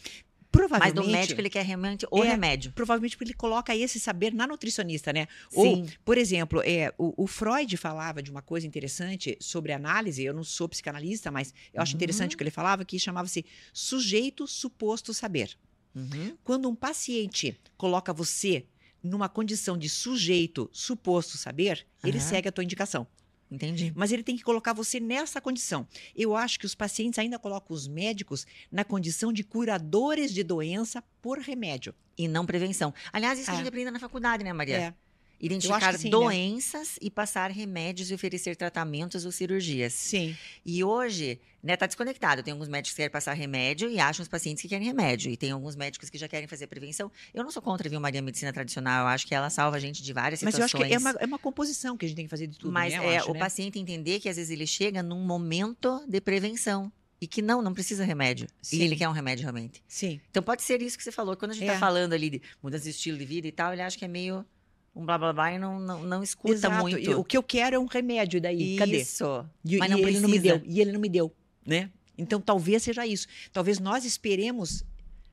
[0.54, 0.96] Provavelmente.
[0.96, 2.72] Mas do médico ele quer realmente o é, remédio.
[2.74, 5.28] Provavelmente porque ele coloca esse saber na nutricionista, né?
[5.50, 5.82] Sim.
[5.82, 10.24] Ou, por exemplo, é, o, o, Freud falava de uma coisa interessante sobre análise.
[10.24, 11.98] Eu não sou psicanalista, mas eu acho uhum.
[11.98, 13.44] interessante o que ele falava, que chamava-se
[13.74, 15.58] sujeito suposto saber.
[15.96, 16.38] Uhum.
[16.44, 18.64] Quando um paciente coloca você
[19.02, 22.10] numa condição de sujeito suposto saber, uhum.
[22.10, 23.08] ele segue a tua indicação.
[23.54, 23.94] Entendi.
[23.96, 25.88] Mas ele tem que colocar você nessa condição.
[26.16, 31.04] Eu acho que os pacientes ainda colocam os médicos na condição de curadores de doença
[31.22, 31.94] por remédio.
[32.18, 32.92] E não prevenção.
[33.12, 33.54] Aliás, isso é.
[33.54, 34.78] a gente aprende na faculdade, né, Maria?
[34.78, 34.94] É.
[35.46, 36.12] identificar sim, né?
[36.12, 36.98] doenças né?
[37.02, 39.94] e passar remédios e oferecer tratamentos ou cirurgias.
[39.94, 40.36] Sim.
[40.66, 42.42] E hoje, né, tá desconectado.
[42.42, 45.30] Tem alguns médicos que querem passar remédio e acham os pacientes que querem remédio.
[45.30, 47.12] E tem alguns médicos que já querem fazer prevenção.
[47.34, 49.02] Eu não sou contra, viu, Maria, medicina tradicional.
[49.02, 50.62] Eu acho que ela salva a gente de várias situações.
[50.62, 52.48] Mas eu acho que é uma, é uma composição que a gente tem que fazer
[52.48, 53.06] de tudo, Mas né?
[53.06, 53.40] é acho, o né?
[53.40, 56.92] paciente entender que às vezes ele chega num momento de prevenção.
[57.20, 58.50] E que não, não precisa remédio.
[58.62, 58.80] Sim.
[58.80, 59.82] E ele quer um remédio realmente.
[59.88, 60.20] Sim.
[60.30, 61.38] Então pode ser isso que você falou.
[61.38, 61.76] Quando a gente tá é.
[61.76, 64.10] tá falando ali de mudança de estilo de vida e tal, ele acha que é
[64.10, 64.46] meio
[64.96, 66.82] um blá blá blá e não, não, não escuta Exato.
[66.82, 67.00] muito.
[67.00, 68.76] E o que eu quero é um remédio daí.
[68.78, 69.02] Cadê?
[69.02, 69.46] Isso.
[69.80, 70.62] Mas não e ele não me deu.
[70.64, 71.34] E ele não me deu,
[71.66, 71.90] né?
[72.18, 73.28] Então talvez seja isso.
[73.52, 74.86] Talvez nós esperemos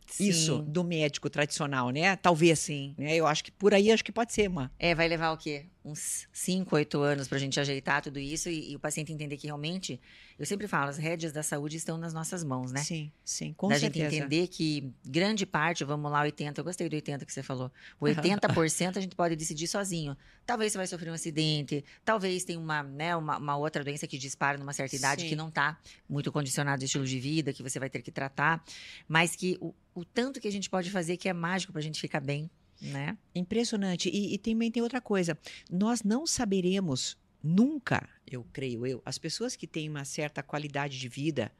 [0.06, 0.28] Sim.
[0.28, 2.16] isso do médico tradicional, né?
[2.16, 2.58] Talvez.
[2.58, 2.94] Sim.
[2.96, 3.16] Né?
[3.16, 4.72] Eu acho que por aí acho que pode ser, uma.
[4.78, 5.66] É, vai levar o quê?
[5.83, 9.39] Uns 5, 8 anos para a gente ajeitar tudo isso e, e, o paciente entender
[9.39, 9.99] que realmente,
[10.39, 12.83] eu sempre falo, as rédeas da saúde estão nas nossas mãos, né?
[12.83, 14.11] Sim, sim, com da certeza.
[14.11, 17.72] gente entender que grande parte, vamos lá, 80, eu gostei do 80 que você falou,
[17.99, 20.14] o 80% a gente pode decidir sozinho.
[20.45, 24.18] Talvez você vai sofrer um acidente, talvez tenha uma, né, uma, uma outra doença que
[24.18, 25.28] dispara numa certa idade sim.
[25.28, 25.78] que não está
[26.09, 28.62] muito condicionado ao estilo de vida, que você vai ter que tratar,
[29.09, 31.83] mas que o, o tanto que a gente pode fazer que é mágico para a
[31.83, 32.51] gente ficar bem,
[32.81, 33.16] né?
[33.35, 34.09] Impressionante.
[34.09, 35.39] E, e também tem outra coisa.
[35.70, 41.09] Nós não saberemos nunca, eu creio eu, as pessoas que têm uma certa qualidade de
[41.09, 41.53] vida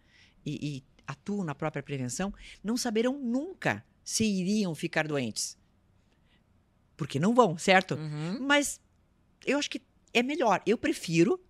[0.45, 5.59] e, e atuam na própria prevenção, não saberão nunca se iriam ficar doentes.
[6.97, 7.95] Porque não vão, certo?
[7.95, 8.39] Uhum.
[8.47, 8.81] Mas
[9.47, 10.63] eu acho que é melhor.
[10.67, 11.41] Eu prefiro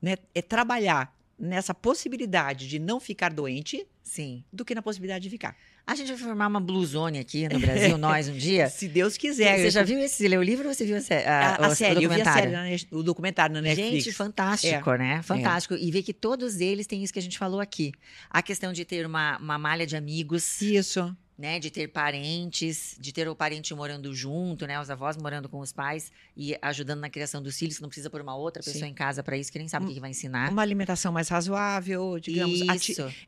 [0.00, 4.44] né, é trabalhar nessa possibilidade de não ficar doente Sim.
[4.52, 5.56] do que na possibilidade de ficar.
[5.88, 8.68] A gente vai formar uma blusone aqui no Brasil, nós, um dia.
[8.68, 9.58] Se Deus quiser.
[9.58, 10.16] Você já viu esse?
[10.16, 12.04] Você leu o livro ou você viu a, a, a, a série?
[12.04, 14.04] Eu vi a série, o documentário na Netflix.
[14.04, 14.98] Gente, fantástico, é.
[14.98, 15.22] né?
[15.22, 15.72] Fantástico.
[15.72, 15.78] É.
[15.78, 17.92] E ver que todos eles têm isso que a gente falou aqui.
[18.28, 20.60] A questão de ter uma, uma malha de amigos.
[20.60, 25.48] Isso né, de ter parentes, de ter o parente morando junto, né, os avós morando
[25.48, 28.60] com os pais e ajudando na criação dos filhos, que não precisa por uma outra
[28.60, 28.90] pessoa Sim.
[28.90, 30.50] em casa para isso, que nem sabe o que, vai ensinar.
[30.50, 32.60] Uma alimentação mais razoável, digamos,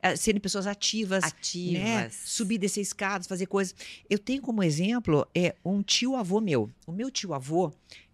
[0.03, 3.75] eh, serem pessoas ativas, ativas, né, subir descer escadas, fazer coisas.
[4.09, 6.69] Eu tenho como exemplo é um tio avô meu.
[6.87, 7.73] O meu tio avô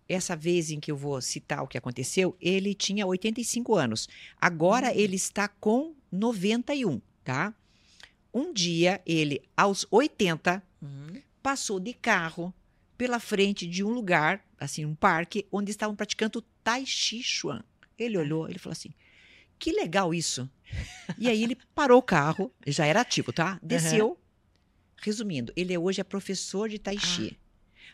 [0.08, 4.08] essa vez em que eu vou citar o que aconteceu, ele tinha 85 anos.
[4.40, 4.94] Agora hum.
[4.94, 7.52] ele está com 91, tá?
[8.32, 11.22] Um dia, ele, aos 80, uhum.
[11.42, 12.54] passou de carro
[12.96, 17.62] pela frente de um lugar, assim, um parque, onde estavam praticando Tai Chi Chuan.
[17.98, 18.92] Ele olhou, ele falou assim:
[19.58, 20.48] que legal isso.
[21.18, 23.58] E aí ele parou o carro, já era ativo, tá?
[23.62, 24.08] Desceu.
[24.10, 24.16] Uhum.
[24.98, 27.36] Resumindo, ele hoje é professor de Tai Chi.
[27.38, 27.45] Ah.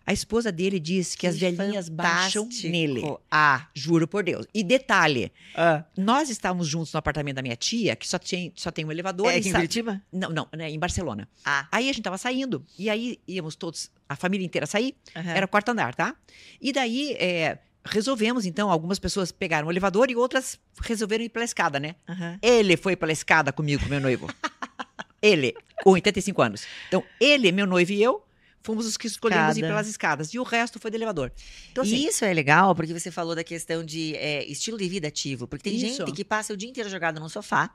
[0.07, 2.45] A esposa dele diz que, que as velhinhas fantástico.
[2.45, 3.03] baixam nele.
[3.31, 4.47] Ah, juro por Deus.
[4.53, 5.85] E detalhe, ah.
[5.97, 9.31] nós estávamos juntos no apartamento da minha tia, que só, tinha, só tem um elevador.
[9.31, 10.03] É aqui em Curitiba?
[10.13, 11.29] Não, não, né, em Barcelona.
[11.45, 11.67] Ah.
[11.71, 15.23] Aí a gente tava saindo, e aí íamos todos, a família inteira sair, uhum.
[15.23, 16.17] era o quarto andar, tá?
[16.61, 21.45] E daí, é, resolvemos, então, algumas pessoas pegaram o elevador e outras resolveram ir pela
[21.45, 21.97] escada, né?
[22.09, 22.39] Uhum.
[22.43, 24.29] Ele foi pela escada comigo, meu noivo.
[25.21, 26.67] ele, com 85 anos.
[26.89, 28.25] Então, ele, meu noivo e eu
[28.63, 30.33] fomos os que escolhemos ir pelas escadas.
[30.33, 31.33] E o resto foi do elevador.
[31.71, 35.09] Então, assim, isso é legal, porque você falou da questão de é, estilo de vida
[35.09, 35.47] ativo.
[35.47, 35.99] Porque tem isso.
[35.99, 37.75] gente que passa o dia inteiro jogado no sofá.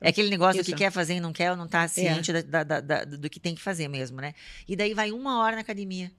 [0.00, 0.70] É aquele negócio isso.
[0.70, 1.88] que quer fazer e não quer, ou não está é.
[1.88, 2.42] ciente é.
[2.42, 4.34] da, da, da, do que tem que fazer mesmo, né?
[4.68, 6.12] E daí vai uma hora na academia.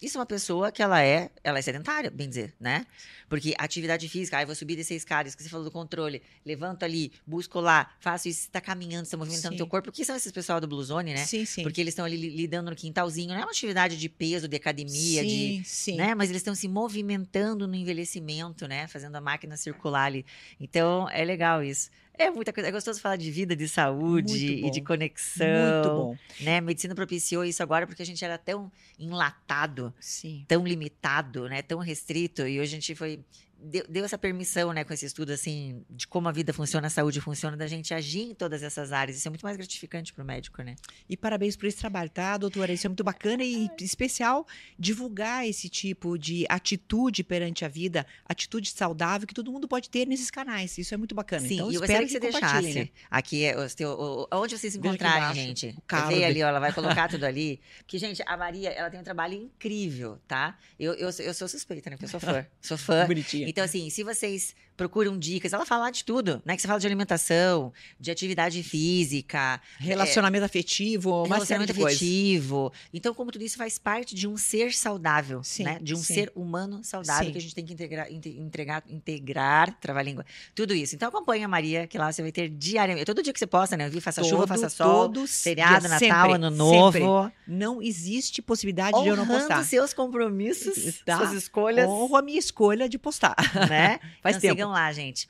[0.00, 2.86] Isso é uma pessoa que ela é, ela é sedentária, bem dizer, né?
[3.28, 6.84] Porque atividade física, aí ah, vou subir descer escadas, que você falou do controle, levanto
[6.84, 9.88] ali, busco lá, faço isso, está caminhando, está movimentando o teu corpo.
[9.88, 11.24] O que são esses pessoal do Bluezone, né?
[11.24, 11.62] Sim, sim.
[11.62, 15.22] Porque eles estão ali lidando no quintalzinho, não é uma atividade de peso, de academia,
[15.22, 15.96] sim, de, sim.
[15.96, 16.14] né?
[16.14, 18.86] Mas eles estão se movimentando no envelhecimento, né?
[18.86, 20.26] Fazendo a máquina circular ali.
[20.60, 21.90] Então, é legal isso.
[22.18, 22.68] É muita coisa.
[22.68, 25.46] É gostoso falar de vida, de saúde e de conexão.
[25.74, 26.16] Muito bom.
[26.40, 26.58] Né?
[26.58, 30.44] A medicina propiciou isso agora porque a gente era tão enlatado, Sim.
[30.48, 31.62] tão limitado, né?
[31.62, 32.42] Tão restrito.
[32.42, 33.20] E hoje a gente foi
[33.58, 36.90] deu, deu, essa permissão, né, com esse estudo, assim, de como a vida funciona, a
[36.90, 39.16] saúde funciona, da gente agir em todas essas áreas.
[39.16, 40.76] Isso é muito mais gratificante para o médico, né?
[41.08, 42.72] E parabéns por esse trabalho, tá, doutora?
[42.72, 44.46] Isso é muito bacana e, especial,
[44.78, 50.06] divulgar esse tipo de atitude perante a vida, atitude saudável que todo mundo pode ter
[50.06, 50.76] nesses canais.
[50.78, 51.46] Isso é muito bacana.
[51.46, 52.88] Sim, então, eu espero que, você deixasse né?
[53.10, 55.74] aqui, é, teu, onde vocês se encontrarem, gente.
[55.76, 57.60] O carro ali, ó, ela vai colocar tudo ali.
[57.78, 60.58] Porque, gente, a Maria, ela tem um trabalho incrível, tá?
[60.78, 61.96] Eu, eu, eu sou suspeita, né?
[61.96, 62.46] Porque eu sou fã.
[62.60, 63.06] Sou fã.
[63.06, 63.45] Bonitinha.
[63.48, 65.52] Então, assim, se você vocês procuram dicas.
[65.52, 66.54] Ela fala de tudo, né?
[66.54, 72.70] Que você fala de alimentação, de atividade física, relacionamento é, afetivo, relacionamento afetivo.
[72.70, 72.86] Coisa.
[72.92, 75.78] Então, como tudo isso faz parte de um ser saudável, sim, né?
[75.80, 76.14] De um sim.
[76.14, 77.32] ser humano saudável sim.
[77.32, 80.24] que a gente tem que integrar, integrar, integrar, travar língua,
[80.54, 80.94] tudo isso.
[80.94, 83.04] Então, acompanha a Maria, que lá você vai ter diariamente.
[83.06, 83.86] Todo dia que você posta, né?
[83.86, 86.92] Eu vi, faça todo, chuva, faça sol, feriado, Natal, sempre, Ano Novo.
[86.92, 87.36] Sempre.
[87.46, 89.64] Não existe possibilidade de eu não postar.
[89.64, 91.18] seus compromissos, tá?
[91.18, 91.88] suas escolhas.
[91.88, 93.36] Honro a minha escolha de postar.
[93.68, 94.00] Né?
[94.22, 94.65] Faz então, tempo.
[94.66, 95.28] Sigam lá, gente.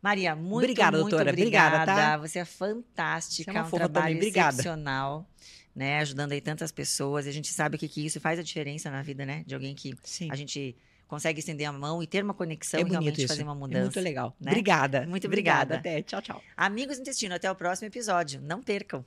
[0.00, 1.30] Maria, muito, obrigada, muito doutora.
[1.30, 1.76] obrigada.
[1.76, 2.16] obrigada tá?
[2.18, 4.16] Você é fantástica, Você é, uma um trabalho.
[4.16, 4.54] Obrigada.
[4.54, 5.28] excepcional.
[5.74, 7.26] Né, ajudando aí tantas pessoas.
[7.26, 9.44] E a gente sabe o que, que isso faz a diferença na vida, né?
[9.46, 10.28] De alguém que Sim.
[10.28, 10.76] a gente
[11.06, 13.28] consegue estender a mão e ter uma conexão é e realmente isso.
[13.28, 13.78] fazer uma mudança.
[13.78, 14.36] É muito legal.
[14.40, 14.50] Né?
[14.50, 15.06] Obrigada.
[15.06, 15.76] Muito obrigada.
[15.76, 15.98] obrigada.
[15.98, 16.02] Até.
[16.02, 16.42] Tchau, tchau.
[16.56, 18.40] Amigos do Intestino, até o próximo episódio.
[18.42, 19.04] Não percam.